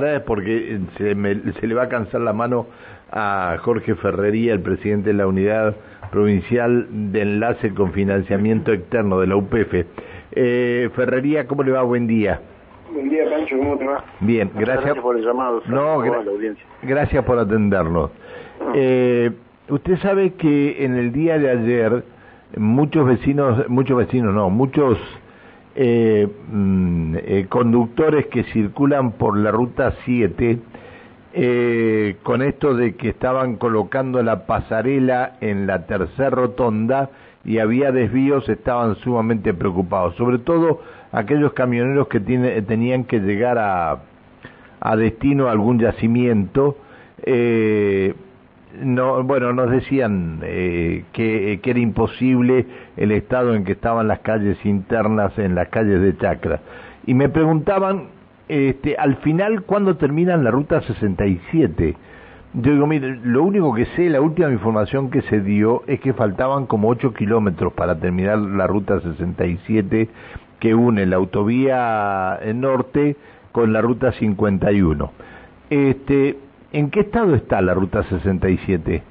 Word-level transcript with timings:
para 0.00 0.24
porque 0.24 0.78
se, 0.98 1.14
se 1.14 1.66
le 1.66 1.74
va 1.74 1.84
a 1.84 1.88
cansar 1.88 2.20
la 2.20 2.34
mano 2.34 2.66
a 3.10 3.56
Jorge 3.62 3.94
Ferrería, 3.94 4.52
el 4.52 4.60
presidente 4.60 5.08
de 5.08 5.14
la 5.14 5.26
Unidad 5.26 5.74
Provincial 6.10 6.86
de 7.12 7.22
Enlace 7.22 7.72
con 7.72 7.92
Financiamiento 7.92 8.72
Externo 8.72 9.18
de 9.20 9.26
la 9.26 9.36
UPF. 9.36 9.86
Eh, 10.32 10.90
Ferrería, 10.94 11.46
¿cómo 11.46 11.62
le 11.62 11.72
va? 11.72 11.82
Buen 11.82 12.06
día. 12.06 12.40
Buen 12.92 13.08
día, 13.08 13.24
Pancho, 13.30 13.56
¿cómo 13.56 13.78
te 13.78 13.86
va? 13.86 14.04
Bien, 14.20 14.50
gracias, 14.54 14.98
por 14.98 15.16
el 15.16 15.24
llamado. 15.24 15.62
No, 15.66 16.04
la 16.04 16.30
audiencia. 16.30 16.64
gracias 16.82 17.24
por 17.24 17.38
atendernos. 17.38 18.10
Ah. 18.60 18.72
Eh, 18.74 19.30
usted 19.70 19.96
sabe 20.00 20.34
que 20.34 20.84
en 20.84 20.96
el 20.96 21.10
día 21.10 21.38
de 21.38 21.50
ayer 21.50 22.04
muchos 22.56 23.06
vecinos, 23.06 23.66
muchos 23.68 23.96
vecinos 23.96 24.34
no, 24.34 24.50
muchos 24.50 24.98
eh, 25.78 26.26
mm, 26.50 27.16
eh, 27.18 27.46
conductores 27.50 28.26
que 28.28 28.44
circulan 28.44 29.12
por 29.12 29.36
la 29.36 29.50
ruta 29.50 29.94
7 30.06 30.58
eh, 31.34 32.16
con 32.22 32.40
esto 32.40 32.74
de 32.74 32.94
que 32.94 33.10
estaban 33.10 33.56
colocando 33.56 34.22
la 34.22 34.46
pasarela 34.46 35.36
en 35.42 35.66
la 35.66 35.84
tercera 35.84 36.30
rotonda 36.30 37.10
y 37.44 37.58
había 37.58 37.92
desvíos, 37.92 38.48
estaban 38.48 38.96
sumamente 38.96 39.52
preocupados, 39.52 40.16
sobre 40.16 40.38
todo 40.38 40.80
aquellos 41.12 41.52
camioneros 41.52 42.08
que 42.08 42.20
tiene, 42.20 42.62
tenían 42.62 43.04
que 43.04 43.20
llegar 43.20 43.58
a, 43.58 44.96
destino 44.96 45.48
a 45.48 45.52
algún 45.52 45.78
yacimiento. 45.78 46.78
No, 48.82 49.22
bueno, 49.24 49.52
nos 49.52 49.70
decían 49.70 50.40
eh, 50.42 51.04
que, 51.12 51.60
era 51.62 51.78
imposible 51.78 52.66
el 52.96 53.12
estado 53.12 53.54
en 53.54 53.64
que 53.64 53.72
estaban 53.72 54.08
las 54.08 54.20
calles 54.20 54.58
internas 54.64 55.38
en 55.38 55.54
las 55.54 55.68
calles 55.68 56.00
de 56.00 56.16
Chacra. 56.16 56.60
Y 57.06 57.14
me 57.14 57.28
preguntaban 57.28 58.08
este, 58.48 58.96
al 58.96 59.16
final, 59.16 59.62
¿cuándo 59.62 59.96
terminan 59.96 60.44
la 60.44 60.50
ruta 60.50 60.80
67? 60.80 61.96
Yo 62.54 62.72
digo, 62.72 62.86
mire, 62.86 63.16
lo 63.22 63.42
único 63.42 63.74
que 63.74 63.86
sé, 63.96 64.08
la 64.08 64.20
última 64.20 64.50
información 64.50 65.10
que 65.10 65.22
se 65.22 65.40
dio 65.40 65.82
es 65.86 66.00
que 66.00 66.14
faltaban 66.14 66.66
como 66.66 66.88
8 66.88 67.12
kilómetros 67.12 67.72
para 67.72 67.98
terminar 67.98 68.38
la 68.38 68.66
ruta 68.66 69.00
67 69.00 70.08
que 70.58 70.74
une 70.74 71.04
la 71.04 71.16
autovía 71.16 72.40
norte 72.54 73.16
con 73.52 73.72
la 73.72 73.80
ruta 73.80 74.12
51. 74.12 75.12
Este, 75.68 76.36
¿En 76.76 76.90
qué 76.90 77.00
estado 77.00 77.34
está 77.34 77.62
la 77.62 77.72
ruta 77.72 78.02
67? 78.02 79.02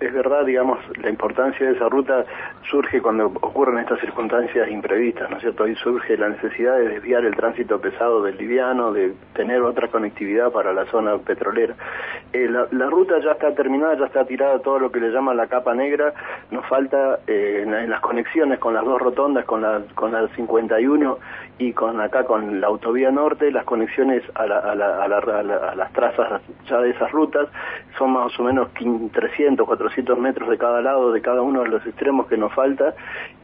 Es, 0.00 0.12
verdad, 0.12 0.44
digamos, 0.44 0.78
la 0.98 1.10
importancia 1.10 1.66
de 1.66 1.74
esa 1.74 1.88
ruta 1.88 2.24
surge 2.70 3.00
cuando 3.00 3.26
ocurren 3.26 3.78
estas 3.78 4.00
circunstancias 4.00 4.70
imprevistas, 4.70 5.30
¿no 5.30 5.36
es 5.36 5.42
cierto? 5.42 5.64
Ahí 5.64 5.74
surge 5.76 6.16
la 6.16 6.28
necesidad 6.28 6.76
de 6.76 6.88
desviar 6.88 7.24
el 7.24 7.34
tránsito 7.34 7.80
pesado 7.80 8.22
del 8.22 8.36
liviano, 8.36 8.92
de 8.92 9.14
tener 9.34 9.62
otra 9.62 9.88
conectividad 9.88 10.50
para 10.52 10.72
la 10.72 10.86
zona 10.86 11.18
petrolera. 11.18 11.74
Eh, 12.32 12.48
la, 12.48 12.86
ruta 12.88 13.18
ya 13.20 13.32
está 13.32 13.54
terminada, 13.54 13.96
ya 13.98 14.06
está 14.06 14.24
tirada 14.24 14.58
todo 14.60 14.78
lo 14.78 14.90
que 14.90 15.00
le 15.00 15.10
llaman 15.10 15.36
la 15.36 15.46
capa 15.46 15.74
negra, 15.74 16.12
nos 16.50 16.66
falta 16.66 17.20
eh, 17.26 17.64
en, 17.64 17.90
las 17.90 18.00
conexiones 18.00 18.58
con 18.58 18.74
las 18.74 18.84
dos 18.84 19.00
rotondas, 19.00 19.44
con 19.44 19.62
la, 19.62 19.82
con 19.94 20.12
la 20.12 20.28
51 20.28 21.18
y 21.58 21.72
con 21.72 22.00
acá 22.00 22.24
con 22.24 22.60
la 22.60 22.68
autovía 22.68 23.10
norte, 23.10 23.50
las 23.50 23.64
conexiones 23.64 24.22
a, 24.34 24.46
las 24.46 25.92
trazas 25.92 26.40
ya 26.68 26.78
de 26.80 26.90
esas 26.90 27.10
rutas 27.10 27.48
son 27.96 28.12
más 28.12 28.38
o 28.38 28.44
menos 28.44 28.68
300, 29.12 29.66
400 29.68 30.18
metros 30.18 30.48
de 30.48 30.58
cada 30.58 30.82
lado, 30.82 31.12
de 31.12 31.20
cada 31.20 31.42
uno 31.42 31.62
de 31.62 31.68
los 31.68 31.86
extremos 31.86 32.26
que 32.26 32.36
nos 32.36 32.52
falta 32.52 32.94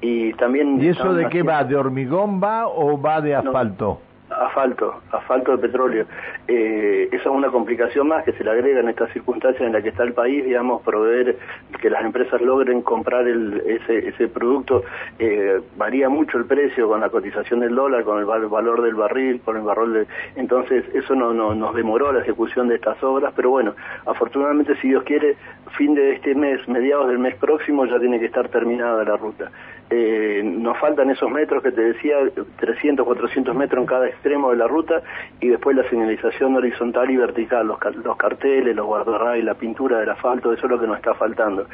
y 0.00 0.32
también... 0.34 0.82
¿Y 0.82 0.88
eso 0.88 1.14
de 1.14 1.28
qué 1.28 1.42
va? 1.42 1.62
¿De 1.62 1.76
hormigón 1.76 2.42
va 2.42 2.66
o 2.66 3.00
va 3.00 3.20
de 3.20 3.36
asfalto? 3.36 4.00
Asfalto, 4.40 5.00
asfalto 5.12 5.52
de 5.52 5.58
petróleo. 5.58 6.06
Eh, 6.48 7.08
esa 7.12 7.22
es 7.22 7.34
una 7.34 7.50
complicación 7.50 8.08
más 8.08 8.24
que 8.24 8.32
se 8.32 8.44
le 8.44 8.50
agrega 8.50 8.80
en 8.80 8.88
estas 8.88 9.12
circunstancias 9.12 9.62
en 9.62 9.72
las 9.72 9.82
que 9.82 9.90
está 9.90 10.02
el 10.02 10.12
país, 10.12 10.44
digamos, 10.44 10.82
proveer 10.82 11.36
que 11.80 11.90
las 11.90 12.04
empresas 12.04 12.40
logren 12.40 12.82
comprar 12.82 13.26
ese, 13.28 14.28
producto. 14.28 14.82
Eh, 15.18 15.60
varía 15.76 16.08
mucho 16.08 16.38
el 16.38 16.46
precio 16.46 16.88
con 16.88 17.00
la 17.00 17.10
cotización 17.10 17.60
del 17.60 17.74
dólar, 17.74 18.04
con 18.04 18.18
el 18.18 18.24
valor 18.24 18.82
del 18.82 18.94
barril, 18.94 19.40
con 19.40 19.56
el 19.56 19.62
valor 19.62 19.92
de... 19.92 20.06
Entonces, 20.36 20.84
eso 20.94 21.14
no, 21.14 21.32
nos 21.32 21.74
demoró 21.74 22.12
la 22.12 22.20
ejecución 22.20 22.68
de 22.68 22.76
estas 22.76 23.02
obras, 23.02 23.32
pero 23.36 23.50
bueno, 23.50 23.74
afortunadamente, 24.06 24.76
si 24.80 24.88
Dios 24.88 25.04
quiere, 25.04 25.36
fin 25.76 25.94
de 25.94 26.14
este 26.14 26.34
mes, 26.34 26.66
mediados 26.68 27.08
del 27.08 27.18
mes 27.18 27.36
próximo, 27.36 27.84
ya 27.86 27.98
tiene 27.98 28.18
que 28.18 28.26
estar 28.26 28.48
terminada 28.48 29.04
la 29.04 29.16
ruta. 29.16 29.50
Eh, 29.90 30.42
nos 30.42 30.78
faltan 30.78 31.10
esos 31.10 31.30
metros 31.30 31.62
que 31.62 31.70
te 31.70 31.82
decía, 31.82 32.16
300, 32.56 33.04
400 33.04 33.54
metros 33.54 33.82
en 33.82 33.86
cada 33.86 34.08
extremo 34.08 34.50
de 34.50 34.56
la 34.56 34.66
ruta 34.66 35.02
y 35.40 35.48
después 35.48 35.76
la 35.76 35.88
señalización 35.90 36.56
horizontal 36.56 37.10
y 37.10 37.16
vertical, 37.16 37.66
los, 37.66 37.78
los 37.96 38.16
carteles, 38.16 38.74
los 38.74 38.86
guardarrayos, 38.86 39.44
la 39.44 39.54
pintura 39.54 40.00
del 40.00 40.10
asfalto, 40.10 40.52
eso 40.52 40.66
es 40.66 40.70
lo 40.70 40.80
que 40.80 40.86
nos 40.86 40.96
está 40.96 41.14
faltando. 41.14 41.66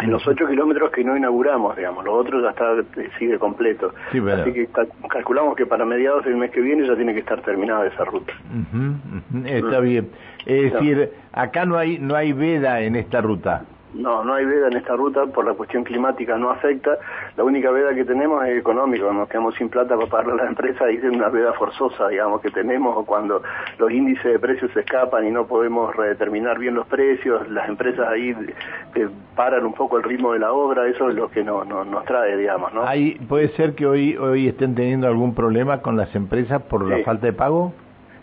En 0.00 0.12
los 0.12 0.24
8 0.26 0.46
kilómetros 0.46 0.92
que 0.92 1.02
no 1.02 1.16
inauguramos, 1.16 1.76
digamos, 1.76 2.04
los 2.04 2.14
otros 2.14 2.40
ya 2.40 2.50
está 2.50 3.00
eh, 3.02 3.10
sigue 3.18 3.36
completo. 3.36 3.92
Así 4.10 4.52
que 4.52 4.68
calculamos 5.08 5.56
que 5.56 5.66
para 5.66 5.84
mediados 5.84 6.24
del 6.24 6.36
mes 6.36 6.52
que 6.52 6.60
viene 6.60 6.86
ya 6.86 6.94
tiene 6.94 7.14
que 7.14 7.20
estar 7.20 7.40
terminada 7.42 7.84
esa 7.86 8.04
ruta. 8.04 8.32
Está 9.44 9.80
bien. 9.80 10.08
Es 10.46 10.72
decir, 10.72 11.10
acá 11.32 11.64
no 11.64 11.76
hay 11.76 11.98
no 11.98 12.14
hay 12.14 12.32
veda 12.32 12.80
en 12.80 12.94
esta 12.94 13.20
ruta. 13.20 13.64
No, 13.94 14.22
no 14.22 14.34
hay 14.34 14.44
veda 14.44 14.68
en 14.68 14.76
esta 14.76 14.94
ruta 14.94 15.26
por 15.26 15.46
la 15.46 15.54
cuestión 15.54 15.84
climática, 15.84 16.36
no 16.36 16.50
afecta. 16.50 16.98
La 17.36 17.44
única 17.44 17.70
veda 17.70 17.94
que 17.94 18.04
tenemos 18.04 18.44
es 18.46 18.58
económica, 18.58 19.10
nos 19.12 19.28
quedamos 19.28 19.54
sin 19.54 19.68
plata 19.68 19.96
para 19.96 20.08
pagarle 20.08 20.32
a 20.34 20.44
la 20.44 20.50
empresa 20.50 20.90
y 20.92 20.96
es 20.96 21.04
una 21.04 21.28
veda 21.28 21.52
forzosa, 21.54 22.08
digamos, 22.08 22.40
que 22.40 22.50
tenemos 22.50 22.96
o 22.96 23.04
cuando 23.04 23.42
los 23.78 23.90
índices 23.90 24.24
de 24.24 24.38
precios 24.38 24.70
se 24.72 24.80
escapan 24.80 25.26
y 25.26 25.30
no 25.30 25.46
podemos 25.46 25.94
redeterminar 25.96 26.58
bien 26.58 26.74
los 26.74 26.86
precios, 26.86 27.48
las 27.50 27.68
empresas 27.68 28.06
ahí 28.08 28.34
eh, 28.94 29.08
paran 29.34 29.64
un 29.64 29.72
poco 29.72 29.96
el 29.96 30.02
ritmo 30.02 30.32
de 30.32 30.40
la 30.40 30.52
obra, 30.52 30.86
eso 30.86 31.08
es 31.08 31.14
lo 31.14 31.30
que 31.30 31.42
no, 31.42 31.64
nos 31.64 32.04
trae, 32.04 32.36
digamos, 32.36 32.72
¿no? 32.74 32.82
¿Puede 33.28 33.48
ser 33.50 33.74
que 33.74 33.86
hoy, 33.86 34.16
hoy 34.16 34.48
estén 34.48 34.74
teniendo 34.74 35.06
algún 35.06 35.34
problema 35.34 35.80
con 35.80 35.96
las 35.96 36.14
empresas 36.14 36.62
por 36.62 36.86
la 36.86 37.04
falta 37.04 37.26
de 37.26 37.32
pago? 37.32 37.72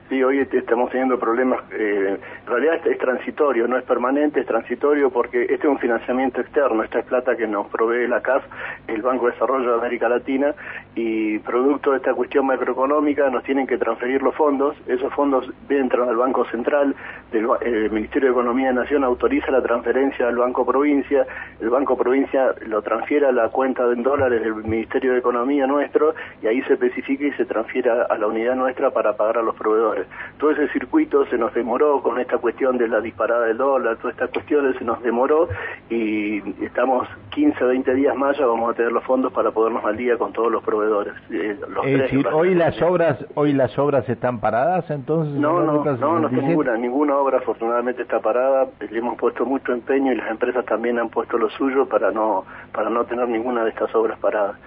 Sí, 0.07 0.21
hoy 0.21 0.39
estamos 0.39 0.91
teniendo 0.91 1.17
problemas, 1.17 1.63
eh, 1.71 2.19
en 2.19 2.47
realidad 2.47 2.75
es, 2.85 2.97
transitorio, 2.99 3.67
no 3.67 3.75
es 3.75 3.83
permanente, 3.85 4.39
es 4.39 4.45
transitorio 4.45 5.09
porque 5.09 5.41
este 5.41 5.55
es 5.55 5.65
un 5.65 5.79
financiamiento 5.79 6.41
externo, 6.41 6.83
esta 6.83 6.99
es 6.99 7.05
plata 7.05 7.35
que 7.35 7.47
nos 7.47 7.65
provee 7.69 8.07
la 8.07 8.21
CAF, 8.21 8.43
el 8.87 9.01
Banco 9.01 9.25
de 9.25 9.31
Desarrollo 9.31 9.71
de 9.71 9.79
América 9.79 10.07
Latina, 10.07 10.53
y 10.93 11.39
producto 11.39 11.89
de 11.89 11.97
esta 11.97 12.13
cuestión 12.13 12.45
macroeconómica 12.45 13.31
nos 13.31 13.43
tienen 13.45 13.65
que 13.65 13.79
transferir 13.79 14.21
los 14.21 14.35
fondos, 14.35 14.77
esos 14.85 15.11
fondos 15.15 15.51
entran 15.69 16.07
al 16.07 16.17
Banco 16.17 16.45
Central, 16.51 16.95
el 17.31 17.89
Ministerio 17.89 18.27
de 18.27 18.33
Economía 18.33 18.67
de 18.67 18.75
Nación 18.75 19.03
autoriza 19.03 19.49
la 19.49 19.63
transferencia 19.63 20.27
al 20.27 20.35
Banco 20.35 20.67
Provincia, 20.67 21.25
el 21.59 21.71
Banco 21.71 21.97
Provincia 21.97 22.53
lo 22.67 22.83
transfiere 22.83 23.25
a 23.25 23.31
la 23.31 23.49
cuenta 23.49 23.91
en 23.91 24.03
dólares 24.03 24.43
del 24.43 24.53
Ministerio 24.53 25.13
de 25.13 25.17
Economía 25.17 25.65
nuestro, 25.65 26.13
y 26.43 26.47
ahí 26.47 26.61
se 26.61 26.73
especifica 26.73 27.25
y 27.25 27.31
se 27.31 27.45
transfiere 27.45 27.89
a 27.89 28.15
la 28.19 28.27
unidad 28.27 28.53
nuestra 28.53 28.91
para 28.91 29.17
pagar 29.17 29.39
a 29.39 29.41
los 29.41 29.55
proveedores. 29.55 29.94
Todo 30.37 30.51
ese 30.51 30.67
circuito 30.69 31.25
se 31.27 31.37
nos 31.37 31.53
demoró 31.53 32.01
con 32.01 32.19
esta 32.19 32.37
cuestión 32.37 32.77
de 32.77 32.87
la 32.87 33.01
disparada 33.01 33.45
del 33.45 33.57
dólar, 33.57 33.97
todas 33.97 34.15
estas 34.15 34.29
cuestiones 34.31 34.75
se 34.77 34.83
nos 34.83 35.01
demoró 35.01 35.47
y 35.89 36.37
estamos 36.63 37.07
15 37.29 37.63
o 37.63 37.67
20 37.67 37.93
días 37.95 38.15
más 38.15 38.37
ya 38.37 38.45
vamos 38.45 38.71
a 38.71 38.73
tener 38.73 38.91
los 38.91 39.03
fondos 39.03 39.31
para 39.31 39.51
podernos 39.51 39.83
al 39.85 39.97
día 39.97 40.17
con 40.17 40.33
todos 40.33 40.51
los 40.51 40.63
proveedores. 40.63 41.13
Eh, 41.29 41.57
es 41.85 41.99
decir, 41.99 42.27
hoy 42.27 42.55
las 42.55 42.81
obras 42.81 43.25
hoy 43.35 43.53
las 43.53 43.77
obras 43.77 44.07
están 44.09 44.39
paradas 44.39 44.89
entonces. 44.89 45.33
No, 45.35 45.61
no, 45.61 45.83
no, 45.83 46.19
no, 46.19 46.29
ninguna, 46.29 46.77
ninguna 46.77 47.17
obra 47.17 47.37
afortunadamente 47.39 48.01
está 48.01 48.19
parada. 48.19 48.67
Le 48.79 48.97
hemos 48.97 49.17
puesto 49.17 49.45
mucho 49.45 49.73
empeño 49.73 50.11
y 50.11 50.15
las 50.15 50.29
empresas 50.29 50.65
también 50.65 50.99
han 50.99 51.09
puesto 51.09 51.37
lo 51.37 51.49
suyo 51.51 51.87
para 51.87 52.11
no 52.11 52.45
para 52.71 52.89
no 52.89 53.05
tener 53.05 53.27
ninguna 53.27 53.63
de 53.63 53.69
estas 53.69 53.93
obras 53.95 54.19
paradas. 54.19 54.57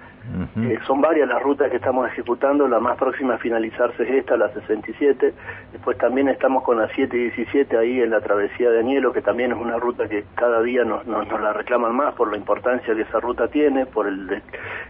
Eh, 0.57 0.77
son 0.85 1.01
varias 1.01 1.27
las 1.27 1.41
rutas 1.41 1.69
que 1.69 1.77
estamos 1.77 2.07
ejecutando, 2.07 2.67
la 2.67 2.79
más 2.79 2.97
próxima 2.97 3.35
a 3.35 3.37
finalizarse 3.37 4.03
es 4.03 4.09
esta, 4.09 4.37
la 4.37 4.49
67, 4.49 5.33
después 5.71 5.97
también 5.97 6.29
estamos 6.29 6.63
con 6.63 6.77
la 6.77 6.87
717 6.87 7.77
ahí 7.77 8.01
en 8.01 8.11
la 8.11 8.21
travesía 8.21 8.69
de 8.69 8.79
Añelo, 8.79 9.11
que 9.11 9.21
también 9.21 9.51
es 9.51 9.57
una 9.57 9.77
ruta 9.77 10.07
que 10.07 10.25
cada 10.35 10.61
día 10.61 10.83
nos, 10.83 11.05
nos, 11.07 11.27
la 11.41 11.53
reclaman 11.53 11.95
más 11.95 12.13
por 12.13 12.29
la 12.29 12.37
importancia 12.37 12.93
que 12.93 13.01
esa 13.01 13.19
ruta 13.19 13.47
tiene, 13.47 13.85
por 13.85 14.07
el, 14.07 14.41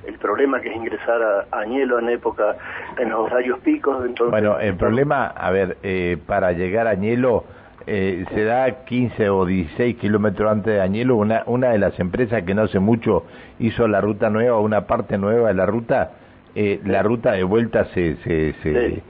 el 0.05 0.13
problema 0.15 0.59
que 0.59 0.69
es 0.69 0.75
ingresar 0.75 1.21
a, 1.21 1.59
Añelo 1.59 1.99
en 1.99 2.09
época, 2.09 2.55
en 2.97 3.09
los 3.09 3.19
horarios 3.19 3.59
picos. 3.59 4.05
Entonces, 4.05 4.31
bueno, 4.31 4.59
el 4.59 4.75
problema, 4.75 5.27
a 5.27 5.51
ver, 5.51 5.77
eh, 5.83 6.17
para 6.25 6.51
llegar 6.51 6.87
a 6.87 6.91
Añelo 6.91 7.43
eh, 7.91 8.25
se 8.33 8.43
da 8.43 8.85
15 8.85 9.29
o 9.29 9.45
16 9.45 9.95
kilómetros 9.97 10.51
antes 10.51 10.75
de 10.75 10.81
Añelo, 10.81 11.15
una, 11.15 11.43
una 11.47 11.69
de 11.69 11.79
las 11.79 11.99
empresas 11.99 12.43
que 12.43 12.53
no 12.53 12.61
hace 12.63 12.79
mucho 12.79 13.23
hizo 13.57 13.87
la 13.87 13.99
ruta 13.99 14.29
nueva, 14.29 14.59
una 14.59 14.85
parte 14.85 15.17
nueva 15.17 15.47
de 15.47 15.55
la 15.55 15.65
ruta, 15.65 16.11
eh, 16.53 16.79
la 16.85 17.01
ruta 17.01 17.31
de 17.31 17.43
vuelta 17.43 17.85
se... 17.85 18.15
se, 18.17 18.53
se 18.61 19.03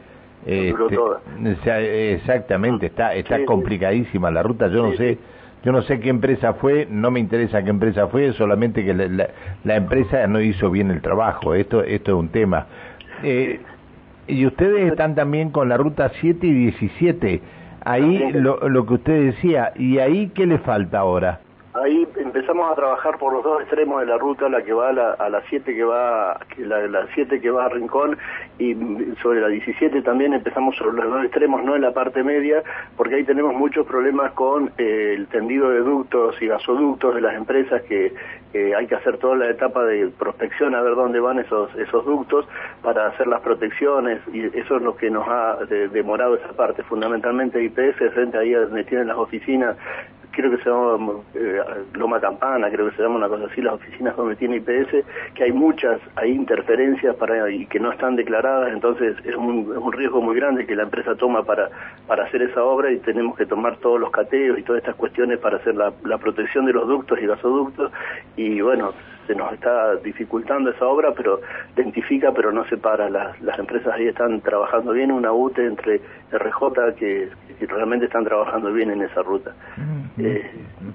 este, 0.46 2.14
exactamente, 2.14 2.86
está 2.86 3.14
está 3.14 3.44
complicadísima 3.44 4.31
la 4.31 4.42
ruta, 4.42 4.70
yo 4.70 4.84
no 4.84 4.96
sé 4.96 5.18
yo 5.66 5.74
no 5.74 5.81
sé 5.81 6.00
qué 6.00 6.08
empresa 6.08 6.54
fue, 6.54 6.88
no 6.90 7.12
me 7.12 7.20
interesa 7.20 7.62
qué 7.62 7.70
empresa 7.70 8.08
fue, 8.08 8.31
solamente 8.31 8.86
que 8.86 8.94
la, 8.94 9.30
la, 9.66 9.76
empresa 9.76 10.26
no 10.28 10.40
hizo 10.40 10.72
bien 10.72 10.90
el 10.90 11.02
trabajo, 11.02 11.54
esto 11.54 11.84
esto 11.84 12.12
es 12.12 12.18
un 12.18 12.30
tema. 12.30 12.68
Eh, 13.24 13.60
Y 14.28 14.46
ustedes 14.46 14.92
están 14.92 15.16
también 15.16 15.50
con 15.50 15.68
la 15.68 15.76
ruta 15.76 16.12
7 16.22 16.48
y 16.48 16.54
17. 16.54 17.42
Ahí 17.90 18.34
lo, 18.34 18.70
lo 18.70 18.86
que 18.86 18.94
usted 18.94 19.26
decía, 19.32 19.74
¿y 19.76 19.98
ahí 19.98 20.30
qué 20.36 20.46
le 20.46 20.60
falta 20.60 21.00
ahora? 21.00 21.40
Ahí 21.81 22.08
empezamos 22.18 22.72
a 22.72 22.76
trabajar 22.76 23.18
por 23.18 23.31
los 23.31 23.44
dos 23.44 23.62
extremos 23.62 24.02
de 24.02 24.08
la 24.08 24.18
ruta, 24.18 24.50
la 24.50 24.64
que 24.64 24.74
va 24.74 24.90
a 24.90 24.94
la, 24.94 25.12
a 25.14 25.30
la 25.30 25.42
7 25.50 25.74
que 25.74 25.84
va 25.84 26.40
la, 26.58 26.88
la 26.88 27.08
7 27.14 27.40
que 27.40 27.50
va 27.50 27.66
a 27.66 27.70
Rincón 27.70 28.18
y 28.58 28.76
sobre 29.22 29.40
la 29.40 29.48
17 29.48 30.02
también 30.02 30.34
empezamos 30.34 30.76
sobre 30.76 30.98
los 30.98 31.14
dos 31.14 31.24
extremos, 31.24 31.64
no 31.64 31.76
en 31.76 31.81
la 31.81 31.94
parte 31.94 32.24
media, 32.24 32.64
porque 32.98 33.16
ahí 33.16 33.24
tenemos 33.24 33.54
muchos 33.54 33.86
problemas 33.86 34.34
con 34.34 34.72
eh, 34.78 35.14
el 35.16 35.28
tendido 35.28 35.70
de 35.70 35.80
ductos 35.80 36.42
y 36.42 36.48
gasoductos 36.48 37.16
de 37.16 37.22
las 37.22 37.36
empresas 37.36 37.81
que 37.84 38.14
hay 38.76 38.88
que 38.88 38.96
hacer 38.96 39.18
toda 39.20 39.36
la 39.36 39.48
etapa 39.48 39.86
de 39.86 40.08
prospección 40.08 40.74
a 40.74 40.81
ver 40.81 40.96
dónde 40.96 41.20
van 41.20 41.38
esos 41.38 41.70
esos 41.76 42.04
ductos 42.04 42.48
para 42.81 43.06
hacer 43.06 43.28
las 43.28 43.42
protecciones 43.42 44.22
y 44.34 44.44
eso 44.58 44.78
es 44.78 44.81
lo 44.81 44.98
que 44.98 45.12
nos 45.12 45.28
ha 45.28 45.58
demorado 45.92 46.36
esa 46.36 46.54
parte, 46.54 46.81
fundamentalmente 46.81 47.64
IPS 47.64 48.12
frente 48.12 48.40
ahí 48.40 48.52
donde 48.52 48.84
tienen 48.86 49.08
las 49.08 49.18
oficinas 49.18 49.78
creo 50.40 50.52
que 50.52 50.64
se 50.64 50.70
llama 50.70 51.14
eh, 51.36 51.62
Loma 51.94 52.22
Campana, 52.22 52.70
creo 52.70 52.90
que 52.90 52.96
se 52.96 53.04
llama 53.04 53.18
una 53.18 53.28
cosa 53.28 53.46
así, 53.52 53.62
las 53.62 53.74
oficinas 53.74 54.16
donde 54.16 54.38
tiene 54.38 54.58
IPS, 54.58 55.06
que 55.36 55.44
hay 55.44 55.52
muchas, 55.52 56.00
hay 56.16 56.32
interferencias 56.32 57.16
para 57.18 57.52
y 57.52 57.66
que 57.66 57.80
no 57.80 57.92
están 57.92 58.16
declaradas, 58.16 58.72
entonces 58.72 59.18
es 59.26 59.36
un, 59.36 59.70
es 59.72 59.78
un 59.78 59.92
riesgo 59.92 60.22
muy 60.22 60.36
grande 60.36 60.66
que 60.66 60.76
la 60.76 60.84
empresa 60.84 61.16
toma 61.16 61.44
para, 61.44 61.70
para 62.08 62.24
hacer 62.24 62.42
esa 62.42 62.64
obra 62.64 62.90
y 62.92 63.00
tenemos 63.00 63.38
que 63.38 63.46
tomar 63.46 63.78
todos 63.78 64.00
los 64.00 64.12
cateos 64.12 64.58
y 64.58 64.64
todas 64.64 64.80
estas 64.80 64.96
cuestiones 64.96 65.40
para 65.40 65.58
hacer 65.58 65.76
la, 65.76 65.92
la 66.06 66.18
protección 66.18 66.66
de 66.66 66.74
los 66.74 66.88
ductos 66.88 67.20
y 67.22 67.26
gasoductos. 67.26 67.92
Y 68.38 68.62
bueno, 68.62 68.94
se 69.30 69.36
nos 69.36 69.54
está 69.54 69.96
dificultando 69.98 70.72
esa 70.72 70.88
obra, 70.88 71.14
pero 71.16 71.40
identifica, 71.78 72.31
pero 72.31 72.52
no 72.52 72.66
separa. 72.66 73.12
Las, 73.12 73.40
las 73.44 73.60
empresas 73.60 73.94
ahí 73.94 74.08
están 74.08 74.42
trabajando 74.42 74.92
bien, 74.92 75.12
una 75.12 75.31
UTE 75.31 75.68
entre 75.68 76.02
RJ 76.31 76.96
que, 76.98 77.30
realmente 77.68 78.06
están 78.08 78.24
trabajando 78.24 78.74
bien 78.74 78.90
en 78.90 79.04
esa 79.04 79.22
ruta. 79.22 79.54
Eh, 80.18 80.50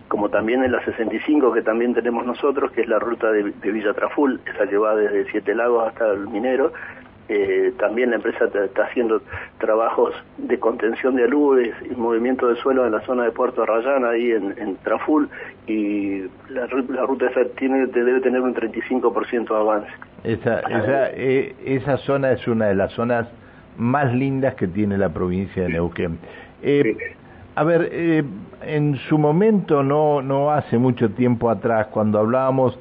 como 0.09 0.31
también 0.31 0.65
en 0.65 0.73
la 0.73 0.85
65 0.85 1.53
que 1.53 1.63
también 1.63 1.95
tenemos 1.95 2.27
nosotros, 2.27 2.73
que 2.73 2.81
es 2.81 2.89
la 2.89 2.99
ruta 2.99 3.31
de, 3.31 3.53
de 3.53 3.71
Villa 3.71 3.93
Traful, 3.93 4.41
esa 4.53 4.67
que 4.67 4.79
va 4.79 4.97
desde 4.97 5.31
Siete 5.31 5.55
Lagos 5.55 5.87
hasta 5.87 6.11
el 6.11 6.27
Minero, 6.27 6.73
eh, 7.29 7.73
también 7.79 8.11
la 8.11 8.17
empresa 8.17 8.45
está 8.45 8.85
haciendo 8.85 9.23
trabajos 9.59 10.15
de 10.37 10.59
contención 10.59 11.17
de 11.17 11.25
aludes 11.25 11.75
y 11.91 11.95
movimiento 11.95 12.49
de 12.49 12.57
suelo 12.57 12.85
en 12.85 12.93
la 12.93 13.01
zona 13.01 13.25
de 13.25 13.31
Puerto 13.31 13.63
Arrayán, 13.63 14.05
ahí 14.05 14.31
en, 14.33 14.77
Traful, 14.83 15.29
y 15.67 16.25
la, 16.51 16.67
ruta 16.67 17.27
esa 17.27 17.45
tiene, 17.57 17.87
debe 17.87 18.21
tener 18.21 18.43
un 18.43 18.55
35% 18.55 19.49
de 19.49 19.57
avance. 19.57 19.89
Esa, 20.23 20.61
esa, 20.61 21.11
eh, 21.13 21.55
esa 21.65 21.97
zona 21.99 22.33
es 22.33 22.47
una 22.47 22.67
de 22.67 22.75
las 22.75 22.93
zonas 22.93 23.27
más 23.79 24.13
lindas 24.15 24.55
que 24.55 24.69
tiene 24.69 24.99
la 24.99 25.09
provincia 25.09 25.63
de 25.63 25.71
Neuquén. 25.71 26.19
Eh, 26.63 26.97
a 27.57 27.65
ver, 27.65 27.91
en 28.63 28.97
su 29.09 29.17
momento, 29.17 29.83
no, 29.83 30.21
no 30.21 30.51
hace 30.51 30.77
mucho 30.77 31.11
tiempo 31.11 31.49
atrás, 31.49 31.87
cuando 31.87 32.19
hablábamos 32.19 32.79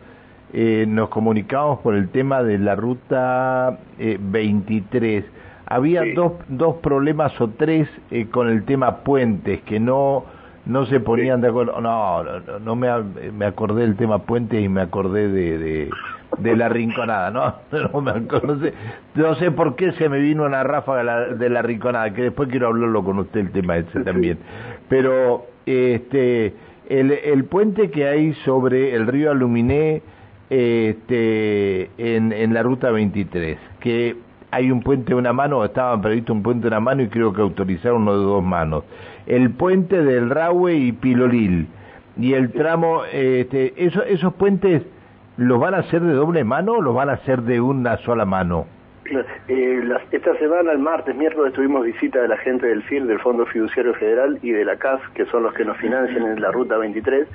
eh, 0.55 0.85
nos 0.87 1.09
comunicamos 1.09 1.79
por 1.79 1.95
el 1.95 2.09
tema 2.09 2.43
de 2.43 2.59
la 2.59 2.75
ruta 2.75 3.79
23. 3.97 5.23
Eh, 5.23 5.27
Había 5.65 6.03
dos, 6.13 6.33
dos 6.47 6.75
problemas 6.75 7.39
o 7.41 7.49
tres 7.49 7.89
eh, 8.11 8.27
con 8.29 8.49
el 8.49 8.63
tema 8.63 8.97
puentes 8.97 9.61
que 9.63 9.79
no 9.79 10.25
no 10.65 10.85
se 10.85 10.99
ponían 10.99 11.41
de 11.41 11.49
acuerdo. 11.49 11.81
No, 11.81 12.23
no, 12.23 12.59
no 12.59 12.75
me, 12.75 12.87
me, 13.31 13.45
acordé 13.45 13.81
del 13.81 13.95
tema 13.95 14.19
puentes 14.19 14.63
y 14.63 14.69
me 14.69 14.81
acordé 14.81 15.27
de, 15.27 15.89
de, 16.37 16.55
la 16.55 16.69
rinconada. 16.69 17.31
No, 17.31 17.55
no, 17.91 18.01
me 18.01 18.11
acordé, 18.11 18.73
no 19.15 19.35
sé 19.35 19.51
por 19.51 19.75
qué 19.75 19.91
se 19.93 20.07
me 20.07 20.19
vino 20.19 20.45
una 20.45 20.63
ráfaga 20.63 21.33
de 21.33 21.49
la, 21.49 21.61
rinconada, 21.63 22.13
que 22.13 22.21
después 22.21 22.47
quiero 22.49 22.67
hablarlo 22.67 23.03
con 23.03 23.17
usted 23.19 23.39
el 23.39 23.51
tema 23.51 23.77
ese 23.77 24.01
también. 24.01 24.37
Pero 24.87 25.47
este 25.65 26.53
el, 26.89 27.11
el 27.11 27.45
puente 27.45 27.89
que 27.89 28.07
hay 28.07 28.33
sobre 28.45 28.93
el 28.95 29.07
río 29.07 29.31
Aluminé 29.31 30.01
este, 30.49 31.89
en, 31.97 32.31
en 32.31 32.53
la 32.53 32.63
ruta 32.63 32.91
23, 32.91 33.57
que 33.79 34.15
hay 34.51 34.69
un 34.69 34.81
puente 34.81 35.09
de 35.09 35.15
una 35.15 35.33
mano, 35.33 35.65
estaban 35.65 36.01
previsto 36.01 36.31
un 36.31 36.43
puente 36.43 36.63
de 36.63 36.67
una 36.67 36.79
mano 36.79 37.01
y 37.01 37.07
creo 37.07 37.33
que 37.33 37.41
autorizaron 37.41 38.03
uno 38.03 38.19
de 38.19 38.23
dos 38.23 38.43
manos. 38.43 38.83
El 39.25 39.49
puente 39.51 40.03
del 40.03 40.29
Rahue 40.29 40.75
y 40.75 40.91
Pilolil. 40.91 41.67
Y 42.17 42.33
el 42.33 42.51
tramo, 42.51 43.03
este, 43.11 43.73
eso, 43.83 44.03
esos 44.03 44.35
puentes, 44.35 44.83
¿los 45.37 45.59
van 45.59 45.73
a 45.73 45.79
hacer 45.79 46.01
de 46.03 46.13
doble 46.13 46.43
mano 46.43 46.73
o 46.73 46.81
los 46.81 46.93
van 46.93 47.09
a 47.09 47.13
hacer 47.13 47.41
de 47.41 47.59
una 47.59 47.97
sola 47.97 48.25
mano? 48.25 48.67
Eh, 49.05 49.89
esta 50.11 50.37
semana, 50.37 50.71
el 50.71 50.79
martes, 50.79 51.15
miércoles, 51.15 51.53
tuvimos 51.53 51.85
visita 51.85 52.21
de 52.21 52.27
la 52.27 52.37
gente 52.37 52.67
del 52.67 52.83
FIR, 52.83 53.05
del 53.05 53.19
Fondo 53.19 53.45
Fiduciario 53.45 53.93
Federal, 53.95 54.39
y 54.41 54.51
de 54.51 54.63
la 54.63 54.77
CAF, 54.77 55.01
que 55.13 55.25
son 55.25 55.43
los 55.43 55.53
que 55.53 55.65
nos 55.65 55.77
financian 55.77 56.25
en 56.25 56.41
la 56.41 56.51
Ruta 56.51 56.77
23, 56.77 57.27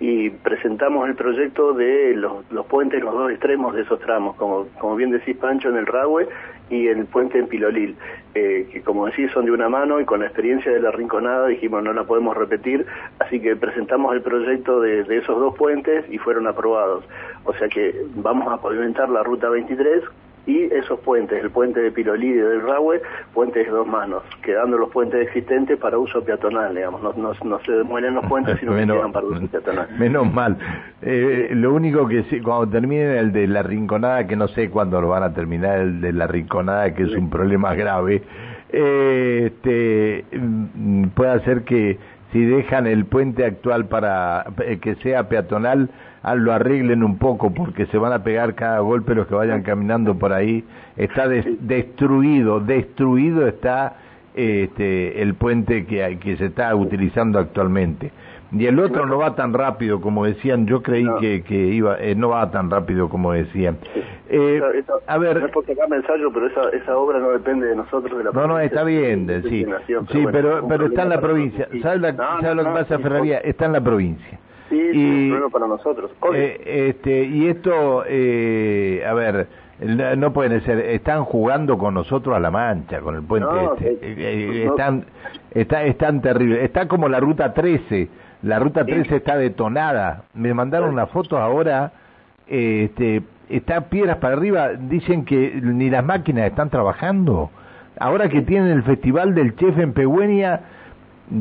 y 0.00 0.30
presentamos 0.30 1.08
el 1.08 1.16
proyecto 1.16 1.72
de 1.72 2.14
los, 2.14 2.50
los 2.52 2.66
puentes, 2.66 3.02
los 3.02 3.14
dos 3.14 3.30
extremos 3.30 3.74
de 3.74 3.82
esos 3.82 3.98
tramos, 4.00 4.36
como, 4.36 4.68
como 4.78 4.96
bien 4.96 5.10
decís, 5.10 5.36
Pancho, 5.36 5.68
en 5.68 5.76
el 5.76 5.86
Rahue 5.86 6.28
y 6.70 6.88
el 6.88 7.06
puente 7.06 7.38
en 7.38 7.46
Pilolil, 7.46 7.96
eh, 8.34 8.68
que 8.72 8.82
como 8.82 9.06
decís 9.06 9.30
son 9.32 9.44
de 9.44 9.52
una 9.52 9.68
mano 9.68 10.00
y 10.00 10.04
con 10.04 10.20
la 10.20 10.26
experiencia 10.26 10.72
de 10.72 10.80
la 10.80 10.90
Rinconada 10.90 11.46
dijimos 11.46 11.84
no 11.84 11.92
la 11.92 12.04
podemos 12.04 12.36
repetir, 12.36 12.84
así 13.20 13.40
que 13.40 13.54
presentamos 13.54 14.12
el 14.14 14.22
proyecto 14.22 14.80
de, 14.80 15.04
de 15.04 15.18
esos 15.18 15.38
dos 15.38 15.56
puentes 15.56 16.04
y 16.10 16.18
fueron 16.18 16.48
aprobados. 16.48 17.04
O 17.44 17.54
sea 17.54 17.68
que 17.68 17.94
vamos 18.16 18.52
a 18.52 18.60
pavimentar 18.60 19.08
la 19.08 19.22
Ruta 19.22 19.48
23 19.48 20.02
y 20.46 20.64
esos 20.72 21.00
puentes, 21.00 21.42
el 21.42 21.50
puente 21.50 21.80
de 21.80 21.90
Pirolí 21.90 22.28
y 22.28 22.34
del 22.34 22.62
Rahue, 22.62 23.02
puentes 23.34 23.66
de 23.66 23.70
dos 23.70 23.86
manos, 23.86 24.22
quedando 24.42 24.78
los 24.78 24.90
puentes 24.90 25.26
existentes 25.26 25.78
para 25.78 25.98
uso 25.98 26.22
peatonal, 26.24 26.74
digamos, 26.74 27.02
no, 27.02 27.12
no, 27.14 27.32
no 27.44 27.60
se 27.60 27.72
demuelen 27.72 28.14
los 28.14 28.26
puentes, 28.26 28.56
sino 28.60 28.74
que 28.76 28.86
quedan 28.86 29.12
para 29.12 29.26
uso 29.26 29.46
peatonal. 29.50 29.88
Menos 29.98 30.32
mal. 30.32 30.56
Eh, 31.02 31.50
lo 31.52 31.74
único 31.74 32.06
que 32.06 32.22
sí, 32.24 32.40
cuando 32.40 32.68
termine 32.68 33.18
el 33.18 33.32
de 33.32 33.46
la 33.48 33.62
Rinconada, 33.62 34.26
que 34.26 34.36
no 34.36 34.48
sé 34.48 34.70
cuándo 34.70 35.00
lo 35.00 35.08
van 35.08 35.24
a 35.24 35.34
terminar, 35.34 35.80
el 35.80 36.00
de 36.00 36.12
la 36.12 36.26
Rinconada, 36.26 36.94
que 36.94 37.02
es 37.02 37.12
un 37.12 37.28
problema 37.28 37.74
grave, 37.74 38.22
eh, 38.70 39.50
este, 39.52 40.24
mm, 40.36 41.08
puede 41.08 41.30
hacer 41.30 41.62
que 41.62 41.98
si 42.36 42.44
dejan 42.44 42.86
el 42.86 43.06
puente 43.06 43.46
actual 43.46 43.86
para 43.86 44.44
eh, 44.62 44.76
que 44.78 44.96
sea 44.96 45.26
peatonal, 45.26 45.88
lo 46.34 46.52
arreglen 46.52 47.02
un 47.02 47.16
poco 47.16 47.54
porque 47.54 47.86
se 47.86 47.96
van 47.96 48.12
a 48.12 48.22
pegar 48.22 48.54
cada 48.54 48.80
golpe 48.80 49.14
los 49.14 49.26
que 49.26 49.34
vayan 49.34 49.62
caminando 49.62 50.18
por 50.18 50.34
ahí. 50.34 50.62
Está 50.98 51.28
destruido, 51.28 52.60
destruido 52.60 53.48
está 53.48 53.96
este, 54.34 55.22
el 55.22 55.32
puente 55.32 55.86
que, 55.86 56.18
que 56.20 56.36
se 56.36 56.46
está 56.46 56.76
utilizando 56.76 57.38
actualmente. 57.38 58.12
Y 58.52 58.66
el 58.66 58.78
otro 58.78 59.06
no 59.06 59.18
va 59.18 59.34
tan 59.34 59.52
rápido 59.52 60.00
como 60.00 60.24
decían, 60.24 60.66
yo 60.66 60.82
creí 60.82 61.06
que, 61.20 61.42
que 61.42 61.54
iba, 61.54 61.98
eh, 61.98 62.14
no 62.14 62.28
va 62.30 62.50
tan 62.50 62.70
rápido 62.70 63.08
como 63.08 63.32
decían. 63.32 63.78
Eh, 64.28 64.60
a 65.06 65.18
ver, 65.18 65.40
no 65.40 65.46
es 65.46 65.52
por 65.52 65.64
ensayo, 65.68 66.32
pero 66.32 66.46
esa, 66.46 66.68
esa 66.70 66.96
obra 66.96 67.18
no 67.18 67.30
depende 67.30 67.66
de 67.66 67.76
nosotros, 67.76 68.16
de 68.18 68.24
la 68.24 68.30
No, 68.32 68.46
no, 68.46 68.58
está 68.60 68.84
bien, 68.84 69.26
sí, 69.48 69.66
sí, 70.10 70.24
pero, 70.30 70.66
pero, 70.68 70.86
está 70.86 71.02
en 71.02 71.08
la 71.10 71.20
provincia. 71.20 71.68
¿Sabes, 71.82 72.00
lo 72.00 72.64
que 72.64 72.70
pasa, 72.70 72.98
Ferrería? 72.98 73.38
Está 73.38 73.66
en 73.66 73.72
la 73.72 73.80
provincia. 73.80 74.38
Sí, 74.68 74.90
y, 74.92 75.32
para 75.50 75.66
nosotros. 75.68 76.10
Eh, 76.34 76.90
este, 76.90 77.24
y 77.24 77.46
esto, 77.46 78.02
eh, 78.06 79.04
a 79.06 79.14
ver, 79.14 79.46
no 80.16 80.32
pueden 80.32 80.60
ser, 80.62 80.80
están 80.80 81.24
jugando 81.24 81.78
con 81.78 81.94
nosotros 81.94 82.34
a 82.34 82.40
la 82.40 82.50
mancha, 82.50 83.00
con 83.00 83.14
el 83.14 83.22
puente 83.22 83.48
este. 83.64 83.98
Eh, 84.02 84.66
están, 84.66 85.04
está, 85.52 85.84
están 85.84 86.20
terribles. 86.20 86.64
Está 86.64 86.88
como 86.88 87.08
la 87.08 87.20
ruta 87.20 87.54
13, 87.54 88.08
la 88.46 88.60
ruta 88.60 88.84
13 88.84 89.16
está 89.16 89.36
detonada. 89.36 90.22
Me 90.32 90.54
mandaron 90.54 90.90
una 90.90 91.08
foto 91.08 91.36
ahora, 91.36 91.90
este, 92.46 93.22
está 93.48 93.88
piedras 93.88 94.18
para 94.18 94.36
arriba, 94.36 94.68
dicen 94.74 95.24
que 95.24 95.58
ni 95.60 95.90
las 95.90 96.04
máquinas 96.04 96.46
están 96.46 96.70
trabajando. 96.70 97.50
Ahora 97.98 98.28
que 98.28 98.42
tienen 98.42 98.70
el 98.70 98.84
festival 98.84 99.34
del 99.34 99.56
chef 99.56 99.76
en 99.78 99.92
Pegüenia, 99.92 100.60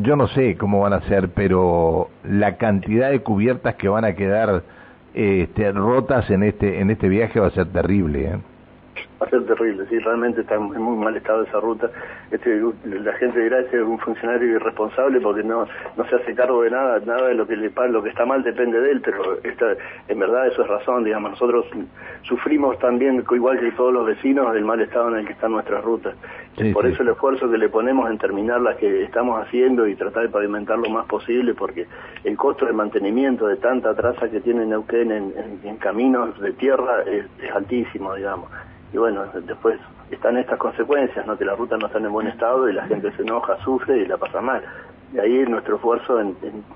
yo 0.02 0.16
no 0.16 0.28
sé 0.30 0.58
cómo 0.58 0.80
van 0.82 0.94
a 0.94 1.02
ser, 1.02 1.30
pero 1.30 2.10
la 2.24 2.58
cantidad 2.58 3.12
de 3.12 3.20
cubiertas 3.20 3.76
que 3.76 3.88
van 3.88 4.04
a 4.04 4.14
quedar 4.14 4.64
este, 5.14 5.72
rotas 5.74 6.28
en 6.32 6.42
este 6.42 6.82
en 6.82 6.90
este 6.90 7.08
viaje 7.08 7.40
va 7.40 7.48
a 7.48 7.52
ser 7.52 7.68
terrible. 7.68 8.26
¿eh? 8.26 8.38
Va 9.22 9.28
a 9.28 9.30
ser 9.30 9.46
terrible, 9.46 9.86
sí, 9.90 9.98
realmente 10.00 10.42
está 10.42 10.56
en 10.56 10.64
muy 10.64 10.98
mal 10.98 11.16
estado 11.16 11.44
esa 11.44 11.60
ruta. 11.62 11.90
Este, 12.32 12.62
la 12.84 13.14
gente 13.14 13.40
dirá 13.40 13.60
este 13.60 13.78
es 13.78 13.84
un 13.84 13.98
funcionario 14.00 14.56
irresponsable 14.56 15.22
porque 15.22 15.42
no 15.42 15.66
no 15.96 16.10
se 16.10 16.16
hace 16.16 16.36
cargo 16.36 16.64
de 16.64 16.72
nada, 16.72 17.00
nada 17.06 17.28
de 17.28 17.36
lo 17.36 17.48
que 17.48 17.56
le 17.56 17.72
lo 17.90 18.04
que 18.04 18.10
está 18.10 18.26
mal 18.26 18.44
depende 18.44 18.80
de 18.80 18.92
él, 18.92 19.02
pero 19.02 19.38
esta, 19.44 19.76
en 20.08 20.20
verdad 20.20 20.48
eso 20.48 20.64
es 20.64 20.68
razón, 20.68 21.04
digamos, 21.04 21.32
nosotros 21.32 21.66
sufrimos 22.24 22.78
también, 22.80 23.24
igual 23.32 23.60
que 23.60 23.72
todos 23.72 23.94
los 23.94 24.06
vecinos, 24.06 24.54
del 24.54 24.66
mal 24.66 24.82
estado 24.82 25.10
en 25.10 25.20
el 25.20 25.26
que 25.26 25.34
están 25.34 25.52
nuestras 25.52 25.84
rutas. 25.84 26.16
Por 26.74 26.86
eso 26.86 27.04
el 27.04 27.10
esfuerzo 27.10 27.50
que 27.50 27.58
le 27.58 27.70
ponemos 27.70 28.10
en 28.10 28.18
terminar 28.18 28.62
las 28.62 28.78
que 28.78 29.04
estamos 29.04 29.42
haciendo 29.42 29.88
y 29.88 29.96
tratar 29.96 30.24
de 30.24 30.30
pavimentar 30.30 30.78
lo 30.80 30.90
más 30.90 31.06
posible, 31.06 31.54
porque 31.54 31.86
el 32.24 32.38
costo 32.38 32.66
de 32.66 32.74
mantenimiento 32.74 33.48
de 33.48 33.58
tanta 33.58 33.94
traza 33.94 34.30
que 34.30 34.40
tiene 34.40 34.66
Neuquén 34.66 35.12
en, 35.12 35.34
en, 35.64 35.78
caminos 35.78 36.40
de 36.40 36.54
tierra 36.54 37.04
es, 37.04 37.26
es 37.42 37.52
altísimo, 37.52 38.16
digamos 38.16 38.50
y 38.96 38.98
bueno, 38.98 39.26
después 39.46 39.78
están 40.10 40.38
estas 40.38 40.58
consecuencias, 40.58 41.28
¿no? 41.28 41.38
que 41.38 41.44
las 41.44 41.60
rutas 41.60 41.78
no 41.78 41.88
están 41.88 42.06
en 42.06 42.14
buen 42.14 42.28
estado 42.28 42.70
y 42.70 42.74
la 42.74 42.88
gente 42.88 43.12
se 43.12 43.24
enoja, 43.24 43.62
sufre 43.62 43.98
y 43.98 44.06
la 44.06 44.16
pasa 44.16 44.40
mal. 44.40 44.64
Y 45.14 45.20
ahí 45.20 45.40
nuestro 45.40 45.76
esfuerzo 45.76 46.22
en, 46.22 46.34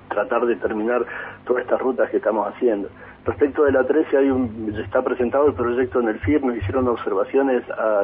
tratar 0.10 0.46
de 0.46 0.58
terminar 0.58 1.06
todas 1.46 1.64
estas 1.64 1.80
rutas 1.80 2.10
que 2.10 2.18
estamos 2.18 2.46
haciendo. 2.46 2.90
Respecto 3.26 3.64
de 3.64 3.72
la 3.72 3.84
13, 3.84 4.18
hay 4.18 4.30
un, 4.30 4.74
está 4.84 5.02
presentado 5.04 5.48
el 5.48 5.54
proyecto 5.54 6.00
en 6.00 6.08
el 6.08 6.20
FIR, 6.20 6.44
nos 6.44 6.56
hicieron 6.58 6.88
observaciones 6.88 7.64
a 7.70 8.04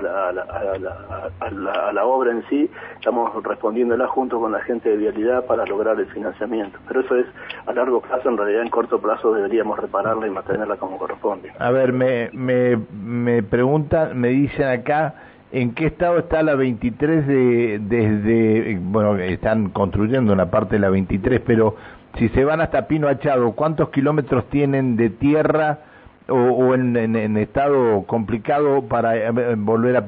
la, 1.93 2.05
obra 2.05 2.31
en 2.31 2.43
sí, 2.49 2.69
estamos 2.95 3.31
respondiéndola 3.43 4.07
junto 4.07 4.39
con 4.39 4.51
la 4.51 4.59
gente 4.61 4.89
de 4.89 4.97
Vialidad 4.97 5.45
para 5.45 5.65
lograr 5.65 5.99
el 5.99 6.07
financiamiento. 6.07 6.77
Pero 6.87 6.99
eso 6.99 7.15
es 7.15 7.25
a 7.65 7.73
largo 7.73 8.01
plazo, 8.01 8.29
en 8.29 8.37
realidad 8.37 8.61
en 8.61 8.69
corto 8.69 8.99
plazo 8.99 9.33
deberíamos 9.33 9.79
repararla 9.79 10.27
y 10.27 10.29
mantenerla 10.31 10.77
como 10.77 10.97
corresponde. 10.97 11.51
A 11.59 11.71
ver, 11.71 11.93
me, 11.93 12.29
me, 12.33 12.77
me 12.93 13.41
preguntan, 13.41 14.19
me 14.19 14.27
dicen 14.29 14.67
acá, 14.67 15.15
¿En 15.55 15.73
qué 15.73 15.85
estado 15.85 16.17
está 16.17 16.43
la 16.43 16.55
23 16.55 17.25
de, 17.27 17.79
desde, 17.81 18.77
bueno, 18.81 19.15
están 19.15 19.69
construyendo 19.69 20.33
una 20.33 20.51
parte 20.51 20.75
de 20.75 20.79
la 20.79 20.89
23, 20.89 21.39
pero 21.45 21.77
si 22.17 22.27
se 22.27 22.43
van 22.43 22.59
hasta 22.59 22.89
Pino 22.89 23.07
Achado, 23.07 23.53
¿cuántos 23.53 23.87
kilómetros 23.87 24.49
tienen 24.49 24.97
de 24.97 25.11
tierra 25.11 25.79
o, 26.27 26.75
en, 26.75 27.37
estado 27.37 28.03
complicado 28.03 28.81
para 28.89 29.15
eh, 29.15 29.55
volver 29.55 29.95
a 29.95 30.05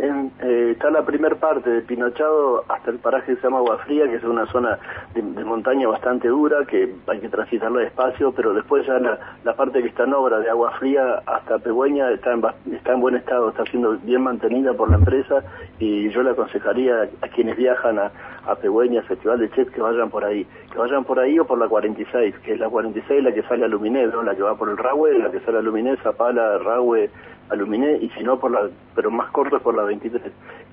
Pehuenia? 0.00 0.30
Eh, 0.42 0.70
está 0.72 0.90
la 0.90 1.04
primer 1.04 1.36
parte 1.36 1.68
de 1.68 1.82
Pinochado 1.82 2.64
hasta 2.68 2.90
el 2.90 2.98
paraje 2.98 3.34
que 3.34 3.36
se 3.36 3.42
llama 3.42 3.58
Agua 3.58 3.78
Fría, 3.78 4.08
que 4.08 4.16
es 4.16 4.24
una 4.24 4.46
zona 4.46 4.78
de, 5.14 5.22
montaña 5.44 5.88
bastante 5.88 6.28
dura, 6.28 6.64
que 6.66 6.94
hay 7.06 7.20
que 7.20 7.28
transitarla 7.28 7.80
despacio, 7.80 8.32
pero 8.32 8.54
después 8.54 8.86
ya 8.86 8.98
la, 8.98 9.54
parte 9.54 9.82
que 9.82 9.88
está 9.88 10.04
en 10.04 10.14
obra 10.14 10.38
de 10.38 10.48
Agua 10.48 10.72
Fría 10.78 11.22
hasta 11.26 11.58
Pegüeña 11.58 12.10
está 12.12 12.32
en, 12.32 12.42
está 12.72 12.92
en 12.94 13.00
buen 13.00 13.16
estado, 13.16 13.50
está 13.50 13.64
siendo 13.66 13.96
bien 13.98 14.22
mantenida 14.22 14.72
por 14.72 14.90
la 14.90 14.96
empresa 14.96 15.42
y 15.78 16.08
yo 16.10 16.22
le 16.22 16.30
aconsejaría 16.30 17.08
a 17.20 17.28
quienes 17.28 17.56
viajan 17.56 17.98
a, 17.98 18.10
a 18.46 18.56
Festival 18.56 19.40
de 19.40 19.50
Chef, 19.50 19.70
que 19.70 19.80
vayan 19.80 20.10
por 20.10 20.24
ahí. 20.24 20.46
Que 20.72 20.78
vayan 20.78 21.04
por 21.04 21.18
ahí 21.18 21.38
o 21.38 21.44
por 21.44 21.58
la 21.58 21.68
46, 21.68 22.34
que 22.38 22.52
es 22.54 22.60
la 22.60 22.68
46 22.68 23.22
la 23.22 23.32
que 23.32 23.42
sale 23.42 23.64
a 23.64 23.68
Luminé, 23.68 24.06
la 24.06 24.34
que 24.34 24.42
va 24.42 24.56
por 24.56 24.68
el 24.68 24.76
Rahue, 24.76 25.18
la 25.18 25.30
que 25.30 25.40
sale 25.40 25.58
a 25.58 25.62
Luminé, 25.62 25.96
Zapala, 25.98 26.58
Rahue, 26.58 27.10
Aluminé, 27.50 27.98
y 28.00 28.08
si 28.10 28.22
no, 28.22 28.38
por 28.38 28.50
la, 28.50 28.68
pero 28.94 29.10
más 29.10 29.30
corto 29.30 29.56
es 29.56 29.62
por 29.62 29.74
la 29.74 29.82
23. 29.82 30.22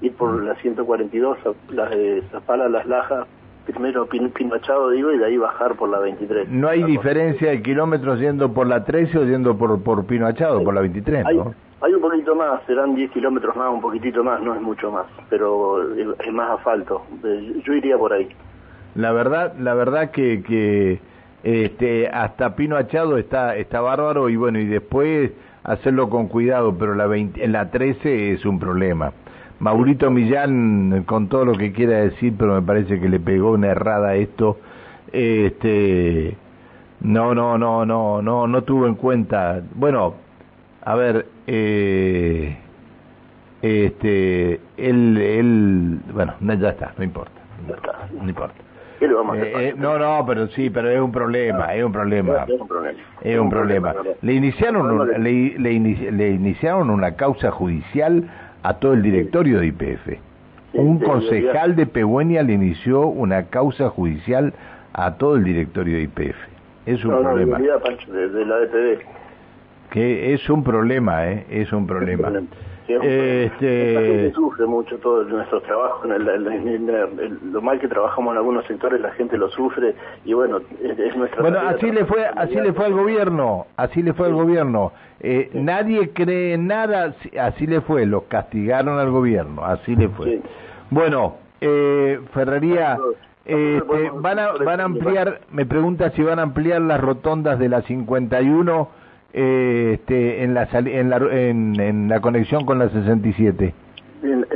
Ir 0.01 0.13
por 0.13 0.43
la 0.43 0.55
142, 0.55 1.37
las 1.69 1.89
de 1.89 2.23
Zapala, 2.31 2.69
Las 2.69 2.85
Lajas, 2.85 3.27
primero 3.65 4.05
pin, 4.05 4.29
Pinachado, 4.29 4.91
digo, 4.91 5.11
y 5.11 5.17
de 5.17 5.25
ahí 5.25 5.37
bajar 5.37 5.75
por 5.75 5.89
la 5.89 5.99
23. 5.99 6.49
No 6.49 6.69
hay 6.69 6.83
diferencia 6.83 7.49
de 7.49 7.61
kilómetros 7.61 8.19
yendo 8.19 8.53
por 8.53 8.67
la 8.67 8.83
13 8.83 9.17
o 9.17 9.23
yendo 9.25 9.57
por, 9.57 9.81
por 9.81 10.05
Pinochado, 10.05 10.63
por 10.63 10.73
la 10.73 10.81
23, 10.81 11.25
¿no? 11.33 11.53
Hay, 11.79 11.93
un 11.93 12.01
poquito 12.01 12.35
más, 12.35 12.63
serán 12.65 12.95
10 12.95 13.11
kilómetros 13.11 13.55
más, 13.55 13.71
un 13.71 13.81
poquitito 13.81 14.23
más, 14.23 14.41
no 14.41 14.55
es 14.55 14.61
mucho 14.61 14.91
más, 14.91 15.05
pero 15.29 15.93
es 15.93 16.33
más 16.33 16.51
asfalto. 16.57 17.03
Eh, 17.23 17.61
yo 17.63 17.73
iría 17.73 17.97
por 17.97 18.13
ahí. 18.13 18.27
La 18.95 19.11
verdad, 19.11 19.53
la 19.59 19.75
verdad 19.75 20.09
que, 20.09 20.41
que 20.41 20.99
este, 21.43 22.07
hasta 22.07 22.55
Pino 22.55 22.75
Achado 22.77 23.17
está, 23.17 23.55
está 23.55 23.79
bárbaro 23.79 24.27
y 24.29 24.35
bueno, 24.35 24.59
y 24.59 24.65
después 24.65 25.31
hacerlo 25.63 26.09
con 26.09 26.27
cuidado, 26.27 26.77
pero 26.77 26.95
la 26.95 27.05
en 27.15 27.51
la 27.51 27.69
13 27.71 28.33
es 28.33 28.45
un 28.45 28.59
problema. 28.59 29.11
Maurito 29.59 30.11
Millán, 30.11 31.03
con 31.05 31.29
todo 31.29 31.45
lo 31.45 31.53
que 31.53 31.71
quiera 31.71 31.97
decir, 31.97 32.33
pero 32.37 32.53
me 32.53 32.61
parece 32.61 32.99
que 32.99 33.09
le 33.09 33.19
pegó 33.19 33.51
una 33.51 33.69
errada 33.69 34.15
esto, 34.15 34.57
este, 35.11 36.37
no, 37.01 37.33
no, 37.33 37.57
no, 37.57 37.85
no, 37.85 38.21
no, 38.21 38.47
no 38.47 38.63
tuvo 38.63 38.87
en 38.87 38.95
cuenta, 38.95 39.61
bueno, 39.73 40.13
a 40.83 40.95
ver, 40.95 41.25
eh, 41.47 42.55
este, 43.61 44.61
él, 44.77 45.17
él, 45.17 45.99
bueno, 46.13 46.35
ya 46.39 46.69
está, 46.69 46.93
no 46.97 47.03
importa, 47.03 47.41
no 48.21 48.29
importa. 48.29 48.66
Eh, 48.99 49.53
eh, 49.55 49.73
no, 49.77 49.97
no, 49.99 50.25
pero 50.25 50.47
sí, 50.47 50.69
pero 50.69 50.89
es 50.89 50.99
un 50.99 51.11
problema, 51.11 51.73
es 51.75 51.83
un 51.83 51.91
problema. 51.91 52.45
Es 53.21 53.39
un 53.39 53.49
problema. 53.49 53.93
Le 54.21 54.33
iniciaron, 54.33 55.23
le, 55.23 55.59
le, 55.59 56.29
iniciaron 56.29 56.89
una 56.89 57.15
causa 57.15 57.51
judicial 57.51 58.23
a 58.63 58.75
todo 58.75 58.93
el 58.93 59.03
directorio 59.03 59.59
de 59.59 59.67
IPF. 59.67 60.19
Un 60.73 60.99
concejal 60.99 61.75
de 61.75 61.85
Pehuenia 61.85 62.43
le 62.43 62.53
inició 62.53 63.07
una 63.07 63.43
causa 63.43 63.89
judicial 63.89 64.53
a 64.93 65.15
todo 65.15 65.35
el 65.35 65.43
directorio 65.43 65.97
de 65.97 66.03
IPF. 66.03 66.35
Es 66.85 67.03
un 67.05 67.21
problema. 67.21 67.59
de 67.59 68.45
la 68.45 68.59
DPD. 68.59 69.01
Que 69.91 70.33
es 70.33 70.49
un 70.49 70.63
problema, 70.63 71.27
¿eh? 71.27 71.45
Es 71.49 71.71
un 71.71 71.87
problema 71.87 72.31
este... 72.87 74.31
sufre 74.33 74.65
mucho 74.65 74.97
todo 74.99 75.23
nuestro 75.25 75.61
trabajo, 75.61 76.05
en 76.05 77.51
lo 77.51 77.61
mal 77.61 77.79
que 77.79 77.87
trabajamos 77.87 78.31
en 78.31 78.37
algunos 78.37 78.65
sectores 78.65 79.01
la 79.01 79.11
gente 79.11 79.37
lo 79.37 79.49
sufre 79.49 79.95
y 80.25 80.33
bueno, 80.33 80.59
es, 80.81 81.15
nuestra... 81.15 81.41
Bueno, 81.41 81.59
así 81.59 81.91
le 81.91 82.05
fue, 82.05 82.25
así 82.25 82.55
le 82.55 82.73
fue 82.73 82.85
al 82.85 82.93
gobierno, 82.93 83.67
así 83.75 84.01
le 84.01 84.13
fue 84.13 84.27
al 84.27 84.33
gobierno. 84.33 84.93
Eh, 85.19 85.49
nadie 85.53 86.11
cree 86.11 86.57
nada, 86.57 87.13
así 87.39 87.67
le 87.67 87.81
fue, 87.81 88.05
lo 88.05 88.21
castigaron 88.21 88.99
al 88.99 89.11
gobierno, 89.11 89.65
así 89.65 89.95
le 89.95 90.09
fue. 90.09 90.41
Bueno, 90.89 91.35
eh, 91.61 92.19
Ferrería... 92.33 92.97
Este, 93.45 94.09
van 94.13 94.39
a, 94.39 94.51
van 94.51 94.81
a 94.81 94.83
ampliar, 94.83 95.39
me 95.51 95.65
pregunta 95.65 96.09
si 96.09 96.21
van 96.21 96.37
a 96.37 96.41
ampliar 96.41 96.81
las 96.81 96.99
rotondas 96.99 97.57
de 97.57 97.69
la 97.69 97.81
51 97.81 98.89
eh, 99.33 99.91
este, 99.93 100.43
en, 100.43 100.53
la, 100.53 100.67
en, 100.71 101.09
la, 101.09 101.17
en, 101.17 102.09
la 102.09 102.21
conexión 102.21 102.65
con 102.65 102.79
la 102.79 102.89
67? 102.89 103.73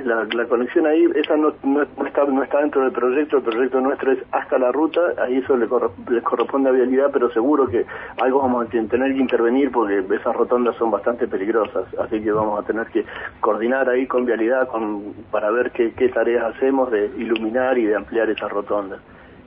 La, 0.04 0.24
la 0.34 0.46
conexión 0.46 0.88
ahí, 0.88 1.06
esa 1.16 1.38
no, 1.38 1.54
no, 1.64 1.84
está, 1.84 2.26
no 2.26 2.42
está 2.42 2.62
dentro 2.62 2.82
del 2.82 2.92
proyecto, 2.92 3.38
el 3.38 3.44
proyecto 3.44 3.80
nuestro 3.80 4.12
es 4.12 4.20
hasta 4.32 4.58
la 4.58 4.72
ruta, 4.72 5.00
ahí 5.24 5.38
eso 5.38 5.56
le, 5.56 5.68
corresponde 5.68 6.70
a 6.70 6.72
vialidad, 6.72 7.12
pero 7.14 7.32
seguro 7.32 7.68
que 7.68 7.86
algo 8.20 8.42
vamos 8.42 8.66
a 8.66 8.70
tener 8.70 9.14
que 9.14 9.20
intervenir 9.20 9.72
porque 9.72 10.04
esas 10.16 10.36
rotondas 10.36 10.76
son 10.78 10.90
bastante 10.90 11.28
peligrosas, 11.28 11.86
así 12.00 12.20
que 12.22 12.32
vamos 12.32 12.60
a 12.60 12.66
tener 12.66 12.88
que 12.88 13.06
coordinar 13.40 13.88
ahí 13.88 14.08
con 14.08 14.26
vialidad 14.26 14.68
con, 14.68 15.14
para 15.30 15.52
ver 15.52 15.72
qué, 15.72 15.94
qué 15.94 16.10
tareas 16.10 16.56
hacemos 16.56 16.90
de 16.92 17.12
iluminar 17.18 17.78
y 17.78 17.86
de 17.86 17.96
ampliar 17.96 18.30
esas 18.30 18.52
rotondas. 18.52 19.00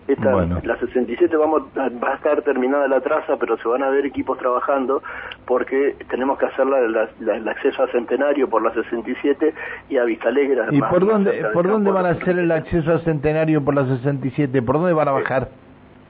Esta, 0.07 0.33
La 0.63 0.79
67 0.79 1.35
vamos, 1.37 1.63
va 1.77 2.13
a 2.13 2.15
estar 2.17 2.43
terminada 2.43 2.87
la 2.89 3.01
traza, 3.01 3.37
pero 3.39 3.57
se 3.57 3.67
van 3.67 3.83
a 3.83 3.89
ver 3.89 4.05
equipos 4.05 4.37
trabajando 4.39 5.03
porque 5.47 5.97
tenemos 6.11 6.39
que 6.39 6.47
hacer 6.47 6.67
el 6.67 7.49
acceso 7.49 7.83
a 7.83 7.89
Centenario 7.89 8.49
por 8.49 8.63
la 8.63 8.73
67 8.75 9.55
y 9.89 9.97
a 9.97 10.03
Alegre. 10.03 10.63
¿Y 10.71 10.81
por 10.81 11.07
dónde, 11.07 11.45
por 11.53 11.67
dónde 11.67 11.91
van 11.91 12.07
a 12.07 12.11
hacer 12.11 12.39
el 12.39 12.53
acceso 12.53 12.93
a 12.93 12.99
Centenario 12.99 13.65
por 13.65 13.75
la 13.75 13.87
67? 13.87 14.61
¿Por 14.63 14.77
dónde 14.77 14.93
van 14.93 15.09
a 15.09 15.13
bajar? 15.13 15.49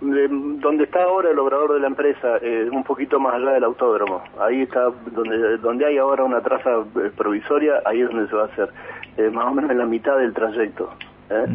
donde 0.00 0.84
está 0.84 1.02
ahora 1.02 1.30
el 1.30 1.38
obrador 1.38 1.72
de 1.72 1.80
la 1.80 1.86
empresa, 1.86 2.36
eh, 2.42 2.68
un 2.70 2.84
poquito 2.84 3.18
más 3.18 3.34
allá 3.34 3.52
del 3.52 3.64
autódromo. 3.64 4.22
Ahí 4.38 4.62
está, 4.62 4.90
donde, 5.12 5.56
donde 5.58 5.86
hay 5.86 5.98
ahora 5.98 6.24
una 6.24 6.40
traza 6.42 6.70
eh, 6.96 7.10
provisoria, 7.16 7.80
ahí 7.86 8.02
es 8.02 8.08
donde 8.08 8.28
se 8.28 8.36
va 8.36 8.42
a 8.42 8.46
hacer, 8.46 8.68
eh, 9.16 9.30
más 9.30 9.46
o 9.46 9.54
menos 9.54 9.70
en 9.70 9.78
la 9.78 9.86
mitad 9.86 10.18
del 10.18 10.34
trayecto. 10.34 10.90
¿Eh? 11.30 11.46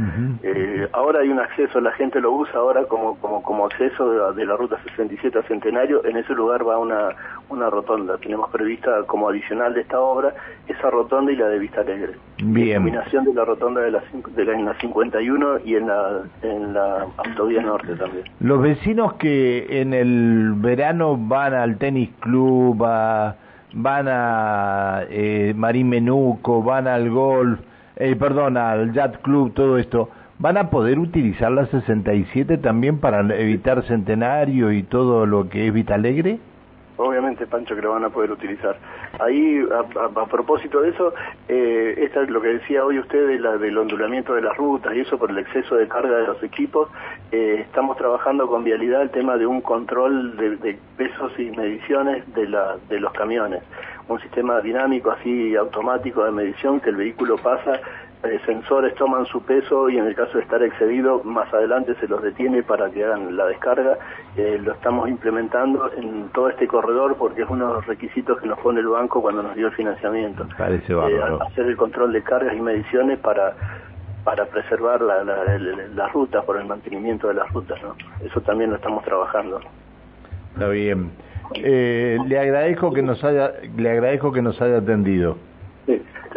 Eh, 0.44 0.88
ahora 0.94 1.20
hay 1.20 1.30
un 1.30 1.40
acceso, 1.40 1.80
la 1.80 1.92
gente 1.94 2.20
lo 2.20 2.32
usa 2.32 2.60
ahora 2.60 2.86
como, 2.86 3.16
como, 3.20 3.42
como 3.44 3.66
acceso 3.66 4.34
de, 4.34 4.46
la 4.46 4.56
ruta 4.56 4.78
67 4.84 5.40
a 5.40 5.44
Centenario, 5.44 6.04
en 6.06 6.18
ese 6.18 6.34
lugar 6.34 6.68
va 6.68 6.78
una, 6.78 7.10
una 7.50 7.70
rotonda, 7.70 8.18
tenemos 8.18 8.50
prevista 8.50 9.04
como 9.04 9.30
adicional 9.30 9.74
de 9.74 9.82
esta 9.82 10.00
obra 10.00 10.34
esa 10.68 10.90
rotonda 10.90 11.32
y 11.32 11.36
la 11.36 11.48
de 11.48 11.60
Vista 11.60 11.82
Alegre. 11.82 12.14
Bien. 12.44 12.78
combinación 12.78 13.26
de 13.26 13.34
la 13.34 13.46
rotonda 13.46 13.82
de 13.82 13.92
la, 13.92 14.04
de 14.36 14.46
la, 14.46 14.54
en 14.54 14.66
la 14.66 14.74
51 14.76 15.60
y 15.66 15.76
en 15.76 15.88
la, 15.88 16.22
en 16.42 16.74
la 16.74 17.08
autovía 17.18 17.62
norte 17.62 17.96
también. 17.96 18.26
Los 18.40 18.62
vecinos 18.62 19.14
que 19.14 19.82
en 19.82 19.94
el 19.94 20.54
verano 20.56 21.18
van 21.18 21.54
al 21.54 21.78
tenis 21.78 22.10
club, 22.20 22.78
van 22.78 24.08
a 24.08 25.02
eh, 25.10 25.54
Marín 25.56 25.90
Menuco, 25.90 26.64
van 26.64 26.88
al 26.88 27.10
golf, 27.10 27.60
eh, 28.00 28.16
perdón, 28.16 28.58
al 28.58 28.94
Yacht 28.94 29.22
Club, 29.22 29.54
todo 29.54 29.78
esto, 29.78 30.10
¿van 30.40 30.58
a 30.58 30.70
poder 30.70 31.00
utilizar 31.00 31.52
la 31.52 31.66
67 31.66 32.58
también 32.58 33.00
para 33.00 33.20
evitar 33.36 33.84
Centenario 33.84 34.72
y 34.72 34.84
todo 34.84 35.26
lo 35.26 35.50
que 35.50 35.68
es 35.68 35.74
Vitalegre? 35.74 36.40
Obviamente, 36.96 37.46
Pancho, 37.46 37.76
que 37.76 37.82
lo 37.82 37.92
van 37.92 38.06
a 38.06 38.10
poder 38.10 38.32
utilizar. 38.32 38.78
Ahí, 39.20 39.62
a, 39.72 40.26
propósito 40.26 40.82
de 40.82 40.90
eso, 40.90 41.14
eh, 41.48 41.96
esta 41.98 42.24
es 42.24 42.30
lo 42.30 42.42
que 42.42 42.50
decía 42.50 42.86
hoy 42.86 43.00
usted 43.00 43.28
de 43.28 43.40
la, 43.40 43.58
del 43.58 43.78
ondulamiento 43.78 44.34
de 44.34 44.42
las 44.42 44.56
rutas 44.56 44.96
y 44.96 45.02
eso 45.02 45.18
por 45.18 45.30
el 45.30 45.38
exceso 45.40 45.76
de 45.76 45.88
carga 45.88 46.18
de 46.18 46.28
los 46.28 46.42
equipos. 46.42 46.90
Eh, 47.32 47.64
estamos 47.66 47.98
trabajando 47.98 48.48
con 48.48 48.64
Vialidad 48.64 49.02
el 49.02 49.12
tema 49.12 49.38
de 49.38 49.46
un 49.46 49.62
control 49.62 50.38
de, 50.38 50.56
de 50.58 50.80
pesos 50.98 51.32
y 51.38 51.52
mediciones 51.52 52.34
de, 52.34 52.48
la, 52.48 52.78
de 52.88 53.00
los 53.00 53.12
camiones 53.14 53.62
un 54.10 54.20
sistema 54.22 54.60
dinámico 54.60 55.12
así 55.12 55.56
automático 55.56 56.26
de 56.26 56.32
medición 56.32 56.80
que 56.80 56.90
el 56.90 56.96
vehículo 56.96 57.38
pasa 57.38 57.80
sensores 58.46 58.94
toman 58.96 59.26
su 59.28 59.42
peso 59.42 59.90
y 59.90 59.98
en 59.98 60.06
el 60.06 60.16
caso 60.16 60.38
de 60.38 60.44
estar 60.44 60.62
excedido, 60.62 61.24
más 61.24 61.54
adelante 61.54 61.96
se 62.00 62.08
los 62.08 62.22
detiene 62.22 62.64
para 62.64 62.90
que 62.90 63.06
hagan 63.06 63.36
la 63.38 63.46
descarga. 63.46 63.98
Eh, 64.36 64.60
lo 64.62 64.74
estamos 64.74 65.08
implementando 65.08 65.90
en 65.96 66.30
todo 66.30 66.50
este 66.50 66.68
corredor 66.68 67.16
porque 67.18 67.44
es 67.44 67.50
uno 67.50 67.68
de 67.68 67.74
los 67.76 67.86
requisitos 67.88 68.40
que 68.42 68.48
nos 68.48 68.60
pone 68.60 68.82
el 68.82 68.88
banco 68.88 69.22
cuando 69.22 69.42
nos 69.42 69.56
dio 69.56 69.68
el 69.68 69.74
financiamiento. 69.74 70.46
Parece 70.58 70.94
hacer 70.94 71.66
el 71.66 71.78
control 71.78 72.12
de 72.12 72.22
cargas 72.22 72.56
y 72.56 72.60
mediciones 72.60 73.20
para 73.20 73.56
para 74.24 74.46
preservar 74.46 75.02
la, 75.02 75.24
la, 75.24 76.08
ruta, 76.10 76.42
por 76.42 76.58
el 76.58 76.66
mantenimiento 76.66 77.30
de 77.30 77.36
las 77.36 77.52
rutas, 77.54 77.82
¿no? 77.82 77.96
Eso 78.24 78.42
también 78.42 78.70
lo 78.70 78.76
estamos 78.76 79.04
trabajando. 79.04 79.62
Está 80.54 80.68
bien. 80.68 81.12
Eh, 81.56 82.18
le 82.28 82.38
agradezco 82.38 82.92
que 82.92 83.02
nos 83.02 83.24
haya, 83.24 83.54
le 83.78 83.90
agradezco 83.90 84.32
que 84.32 84.42
nos 84.42 84.62
haya 84.62 84.78
atendido. 84.78 85.38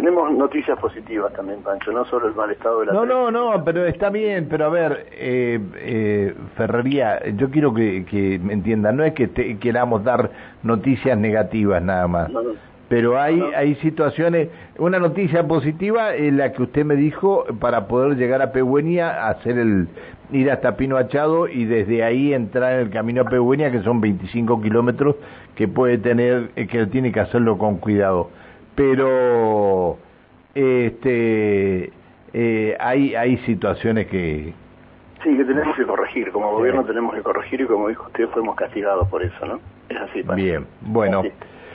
Tenemos 0.03 0.33
noticias 0.33 0.77
positivas 0.81 1.33
también, 1.33 1.63
Pancho, 1.63 1.93
no 1.93 2.05
solo 2.07 2.27
el 2.27 2.35
mal 2.35 2.51
estado 2.51 2.81
de 2.81 2.87
la... 2.87 2.93
No, 2.93 3.07
no, 3.07 3.31
no, 3.31 3.63
pero 3.65 3.87
está 3.87 4.11
bien, 4.11 4.49
pero 4.51 4.65
a 4.65 4.69
ver, 4.69 5.07
eh, 5.13 5.61
eh, 5.77 6.35
Ferrería, 6.57 7.25
yo 7.37 7.53
quiero 7.53 7.73
que, 7.73 8.05
que 8.05 8.41
me 8.43 8.53
entiendan, 8.53 8.97
no 8.97 9.05
es 9.05 9.13
que 9.13 9.31
queramos 9.61 10.03
dar 10.03 10.33
noticias 10.65 11.17
negativas 11.17 11.81
nada 11.81 12.09
más. 12.09 12.31
No, 12.31 12.41
pero 12.89 13.21
hay, 13.21 13.41
hay 13.55 13.77
situaciones, 13.77 14.49
una 14.77 14.99
noticia 14.99 15.47
positiva 15.47 16.17
es 16.17 16.33
la 16.33 16.53
que 16.53 16.65
usted 16.65 16.85
me 16.85 16.97
dijo 16.97 17.45
para 17.61 17.87
poder 17.87 18.19
llegar 18.19 18.43
a 18.43 18.51
Pehuenia, 18.51 19.29
hacer 19.29 19.57
el, 19.57 19.87
ir 20.33 20.51
hasta 20.51 20.77
Pino 20.77 20.97
Achado 20.97 21.47
y 21.47 21.65
desde 21.65 22.03
ahí 22.03 22.35
entrar 22.35 22.73
en 22.73 22.81
el 22.81 22.91
camino 22.91 23.23
a 23.23 23.27
Pehuenia, 23.27 23.71
que 23.71 23.83
son 23.83 24.01
25 24.01 24.61
kilómetros, 24.63 25.15
que 25.55 25.69
puede 25.69 25.99
tener, 25.99 26.51
eh, 26.57 26.67
que 26.67 26.87
tiene 26.87 27.13
que 27.13 27.21
hacerlo 27.21 27.57
con 27.57 27.77
cuidado. 27.77 28.31
Pero, 28.75 29.99
este, 30.55 31.93
eh, 32.33 32.77
hay, 32.79 33.15
hay 33.15 33.37
situaciones 33.39 34.07
que, 34.07 34.55
Sí, 35.23 35.37
que 35.37 35.45
tenemos 35.45 35.77
que 35.77 35.85
corregir. 35.85 36.33
Como 36.33 36.51
gobierno 36.51 36.85
tenemos 36.85 37.15
que 37.15 37.23
corregir 37.23 37.61
y 37.61 37.67
como 37.67 37.89
dijo 37.89 38.07
usted, 38.07 38.29
fuimos 38.31 38.57
castigados 38.57 39.07
por 39.09 39.23
eso, 39.23 39.47
¿no? 39.47 39.61
Es 39.89 39.97
así. 39.97 40.23
Bien, 40.35 40.67
bueno. 40.81 41.23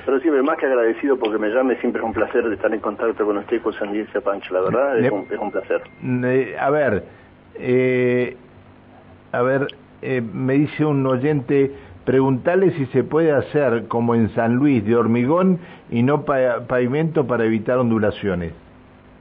Pero 0.05 0.19
siempre 0.19 0.41
más 0.41 0.57
que 0.57 0.65
agradecido 0.65 1.17
porque 1.17 1.37
me 1.37 1.49
llame, 1.49 1.75
siempre 1.77 2.01
es 2.01 2.05
un 2.05 2.13
placer 2.13 2.47
de 2.47 2.55
estar 2.55 2.73
en 2.73 2.79
contacto 2.79 3.25
con 3.25 3.37
usted 3.37 3.57
y 3.57 3.59
con 3.59 3.73
Sandicia 3.73 4.21
Pancho, 4.21 4.53
la 4.53 4.61
verdad 4.61 4.99
es, 4.99 5.11
un, 5.11 5.51
placer. 5.51 5.81
a 6.59 6.69
ver, 6.69 7.03
eh, 7.55 8.37
a 9.33 9.41
ver, 9.41 9.67
eh, 10.01 10.21
me 10.21 10.53
dice 10.53 10.85
un 10.85 11.05
oyente, 11.05 11.73
preguntarle 12.07 12.71
si 12.71 12.85
se 12.85 13.03
puede 13.03 13.33
hacer 13.33 13.89
como 13.89 14.15
en 14.15 14.29
San 14.29 14.55
Luis, 14.55 14.85
de 14.85 14.95
hormigón 14.95 15.59
y 15.91 16.03
no 16.03 16.23
pavimento 16.23 17.27
para 17.27 17.43
evitar 17.43 17.79
ondulaciones. 17.79 18.53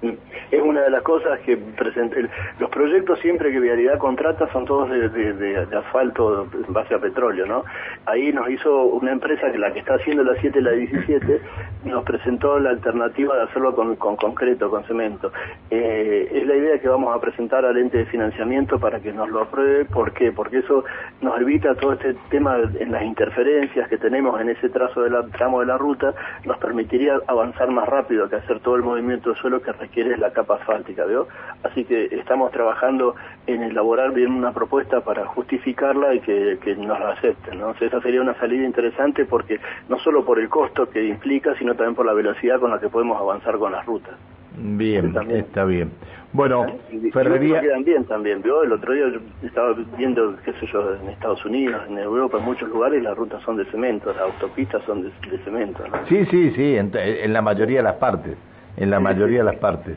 Es 0.03 0.62
una 0.62 0.83
de 0.83 0.91
las 0.91 1.03
cosas 1.03 1.41
que 1.41 1.57
presente, 1.57 2.29
los 2.61 2.71
proyectos 2.71 3.19
siempre 3.21 3.50
que 3.50 3.59
Vialidad 3.59 3.99
contrata 3.99 4.50
son 4.53 4.65
todos 4.65 4.91
de, 4.91 5.67
asfalto 5.76 6.47
en 6.53 6.73
base 6.73 6.95
a 6.95 6.99
petróleo, 6.99 7.47
¿no? 7.47 7.65
Ahí 8.05 8.33
nos 8.33 8.49
hizo 8.50 8.85
una 8.85 9.12
empresa 9.12 9.50
que 9.50 9.59
la 9.59 9.73
que 9.73 9.81
está 9.81 9.95
haciendo 9.95 10.23
la 10.23 10.38
7 10.41 10.59
y 10.59 10.62
la 10.62 10.73
17 10.73 11.41
nos 11.85 12.05
presentó 12.05 12.59
la 12.59 12.71
alternativa 12.71 13.37
de 13.37 13.43
hacerlo 13.45 13.75
con, 13.75 13.97
concreto, 13.97 14.71
con 14.71 14.85
cemento. 14.85 15.33
Eh, 15.71 16.29
es 16.33 16.47
la 16.47 16.57
idea 16.57 16.79
que 16.79 16.88
vamos 16.88 17.15
a 17.17 17.21
presentar 17.21 17.65
al 17.65 17.76
ente 17.76 17.99
de 17.99 18.07
financiamiento 18.07 18.79
para 18.79 19.00
que 19.00 19.12
nos 19.12 19.29
lo 19.31 19.43
apruebe. 19.43 19.85
¿Por 19.87 20.12
qué? 20.12 20.33
Porque 20.33 20.59
eso 20.59 20.85
nos 21.21 21.41
evita 21.41 21.75
todo 21.75 21.95
este 21.95 22.15
tema 22.31 22.59
en 22.79 22.93
las 22.93 23.03
interferencias 23.03 23.88
que 23.88 23.99
tenemos 23.99 24.41
en 24.41 24.50
ese 24.50 24.69
trazo 24.69 25.03
del 25.03 25.15
tramo 25.33 25.61
de 25.61 25.67
la 25.67 25.79
ruta, 25.79 26.15
nos 26.45 26.59
permitiría 26.59 27.19
avanzar 27.26 27.71
más 27.71 27.88
rápido 27.88 28.29
que 28.29 28.37
hacer 28.37 28.61
todo 28.61 28.76
el 28.76 28.83
movimiento 28.83 29.31
de 29.31 29.37
suelo 29.37 29.61
que 29.61 29.71
requiere 29.87 30.16
la 30.19 30.33
capa 30.33 30.57
asfáltica, 30.57 31.05
¿veo? 31.05 31.28
Así 31.62 31.85
que 31.85 32.07
estamos 32.07 32.50
trabajando 32.52 33.14
en 33.47 33.62
elaborar 33.62 34.12
bien 34.12 34.33
una 34.33 34.52
propuesta 34.52 35.00
para 35.00 35.26
justificarla 35.26 36.14
y 36.14 36.21
que, 36.21 36.76
nos 36.76 36.99
la 36.99 37.11
acepten, 37.11 37.59
¿no? 37.59 37.75
esa 37.81 38.00
sería 38.00 38.21
una 38.21 38.35
salida 38.35 38.64
interesante 38.64 39.25
porque 39.25 39.61
no 39.88 39.99
solo 40.00 40.25
por 40.25 40.38
el 40.38 40.49
costo 40.49 40.88
que 40.90 41.05
implica, 41.05 41.57
sino 41.59 41.75
también 41.75 41.95
por 41.95 42.07
la 42.07 42.12
velocidad 42.12 42.61
con 42.61 42.71
la 42.71 42.81
que 42.81 42.88
podemos 42.88 43.19
avanzar 43.21 43.59
con 43.59 43.73
las 43.73 43.87
rutas. 43.87 44.14
Bien, 44.59 45.14
está 45.31 45.64
bien. 45.64 45.90
Bueno, 46.33 46.66
¿Eh? 46.66 47.11
Ferrería... 47.12 47.61
quedan 47.61 47.85
bien 47.85 48.05
también, 48.05 48.43
¿vio? 48.43 48.62
El 48.62 48.73
otro 48.73 48.93
día 48.93 49.05
yo 49.09 49.21
estaba 49.47 49.75
viendo, 49.97 50.37
qué 50.45 50.52
sé 50.55 50.66
yo, 50.73 50.95
en 50.95 51.08
Estados 51.08 51.45
Unidos, 51.45 51.82
en 51.89 51.99
Europa, 51.99 52.39
en 52.39 52.45
muchos 52.45 52.69
lugares 52.69 53.02
las 53.02 53.17
rutas 53.17 53.43
son 53.43 53.56
de 53.56 53.65
cemento, 53.67 54.13
las 54.13 54.23
autopistas 54.23 54.82
son 54.84 55.02
de, 55.02 55.39
cemento, 55.45 55.82
Sí, 56.08 56.25
sí, 56.26 56.50
sí, 56.50 56.76
en, 56.76 56.91
en, 56.95 57.32
la 57.32 57.43
mayoría 57.43 57.78
de 57.78 57.84
las 57.84 57.97
partes, 57.97 58.37
en 58.76 58.91
la 58.91 59.00
mayoría 59.00 59.39
de 59.39 59.45
las 59.45 59.56
partes. 59.56 59.97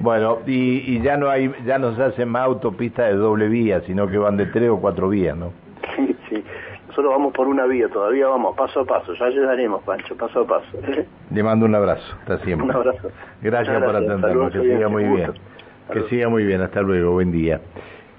Bueno, 0.00 0.38
y, 0.46 1.00
ya 1.02 1.16
no 1.16 1.28
hay, 1.28 1.52
ya 1.66 1.78
no 1.78 1.94
se 1.94 2.02
hacen 2.02 2.28
más 2.28 2.44
autopistas 2.44 3.08
de 3.08 3.16
doble 3.16 3.48
vía, 3.48 3.82
sino 3.82 4.08
que 4.08 4.16
van 4.16 4.36
de 4.36 4.46
tres 4.46 4.70
o 4.70 4.78
cuatro 4.78 5.08
vías, 5.08 5.36
¿no? 5.36 5.52
Sí, 5.96 6.16
sí. 6.28 6.44
Nosotros 6.88 7.12
vamos 7.12 7.32
por 7.34 7.48
una 7.48 7.66
vía, 7.66 7.88
todavía 7.88 8.28
vamos 8.28 8.56
paso 8.56 8.80
a 8.80 8.84
paso, 8.84 9.12
ya 9.14 9.28
llegaremos, 9.28 9.82
Pancho, 9.82 10.16
paso 10.16 10.40
a 10.40 10.46
paso. 10.46 10.78
Le 11.30 11.42
mando 11.42 11.66
un 11.66 11.74
abrazo, 11.74 12.16
hasta 12.20 12.38
siempre. 12.38 12.68
Un 12.68 12.74
abrazo. 12.74 13.10
Gracias, 13.42 13.82
por 13.82 13.96
atendernos, 13.96 14.52
que 14.52 14.60
siga 14.60 14.88
muy 14.88 15.04
bien. 15.04 15.32
Que 15.92 16.02
siga 16.04 16.28
muy 16.28 16.44
bien, 16.44 16.62
hasta 16.62 16.80
luego, 16.80 17.12
buen 17.12 17.30
día. 17.30 17.60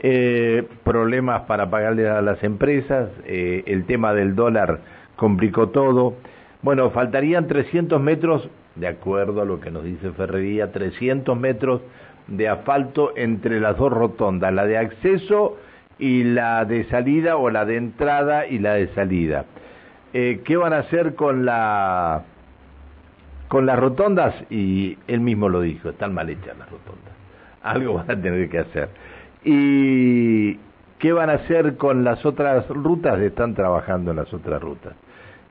Eh, 0.01 0.67
problemas 0.83 1.43
para 1.43 1.69
pagarle 1.69 2.07
a 2.07 2.21
las 2.21 2.43
empresas, 2.43 3.09
eh, 3.25 3.63
el 3.65 3.85
tema 3.85 4.13
del 4.13 4.35
dólar 4.35 4.81
complicó 5.15 5.69
todo. 5.69 6.15
Bueno, 6.61 6.89
faltarían 6.91 7.47
300 7.47 7.99
metros 8.01 8.49
de 8.75 8.87
acuerdo 8.87 9.41
a 9.41 9.45
lo 9.45 9.59
que 9.59 9.71
nos 9.71 9.83
dice 9.83 10.11
Ferrería, 10.11 10.71
300 10.71 11.37
metros 11.37 11.81
de 12.27 12.49
asfalto 12.49 13.13
entre 13.15 13.59
las 13.59 13.77
dos 13.77 13.91
rotondas, 13.91 14.53
la 14.53 14.65
de 14.65 14.77
acceso 14.77 15.57
y 15.97 16.23
la 16.23 16.65
de 16.65 16.83
salida 16.85 17.37
o 17.37 17.49
la 17.49 17.65
de 17.65 17.77
entrada 17.77 18.47
y 18.47 18.59
la 18.59 18.73
de 18.73 18.87
salida. 18.89 19.45
Eh, 20.13 20.41
¿Qué 20.43 20.57
van 20.57 20.73
a 20.73 20.79
hacer 20.79 21.15
con 21.15 21.45
la 21.45 22.23
con 23.47 23.65
las 23.65 23.79
rotondas? 23.79 24.35
Y 24.49 24.97
él 25.07 25.21
mismo 25.21 25.49
lo 25.49 25.61
dijo, 25.61 25.89
están 25.89 26.13
mal 26.13 26.29
hechas 26.29 26.57
las 26.57 26.69
rotondas. 26.69 27.13
Algo 27.63 27.95
van 27.95 28.11
a 28.11 28.21
tener 28.21 28.49
que 28.49 28.59
hacer. 28.59 28.89
¿Y 29.43 30.55
qué 30.99 31.13
van 31.13 31.29
a 31.29 31.33
hacer 31.33 31.77
con 31.77 32.03
las 32.03 32.25
otras 32.25 32.67
rutas? 32.69 33.19
Están 33.19 33.53
trabajando 33.55 34.11
en 34.11 34.17
las 34.17 34.33
otras 34.33 34.61
rutas. 34.61 34.93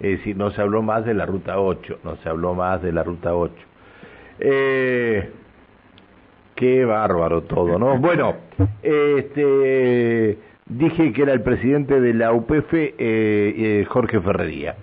Es 0.01 0.19
decir, 0.19 0.37
no 0.37 0.51
se 0.51 0.61
habló 0.61 0.83
más 0.83 1.05
de 1.05 1.15
la 1.15 1.27
ruta 1.27 1.59
8, 1.59 2.01
no 2.03 2.17
se 2.17 2.29
habló 2.29 2.55
más 2.55 2.83
de 2.83 2.93
la 2.93 3.03
ruta 3.03 3.35
8. 3.35 3.55
Eh, 4.41 5.31
qué 6.55 6.85
bárbaro 6.85 7.43
todo, 7.43 7.79
¿no? 7.79 7.99
Bueno, 7.99 8.35
este, 8.83 10.39
dije 10.67 11.13
que 11.13 11.23
era 11.23 11.33
el 11.33 11.43
presidente 11.43 12.01
de 12.01 12.15
la 12.15 12.33
UPF, 12.33 12.75
eh, 12.75 12.95
eh, 12.99 13.87
Jorge 13.89 14.21
Ferrería. 14.21 14.77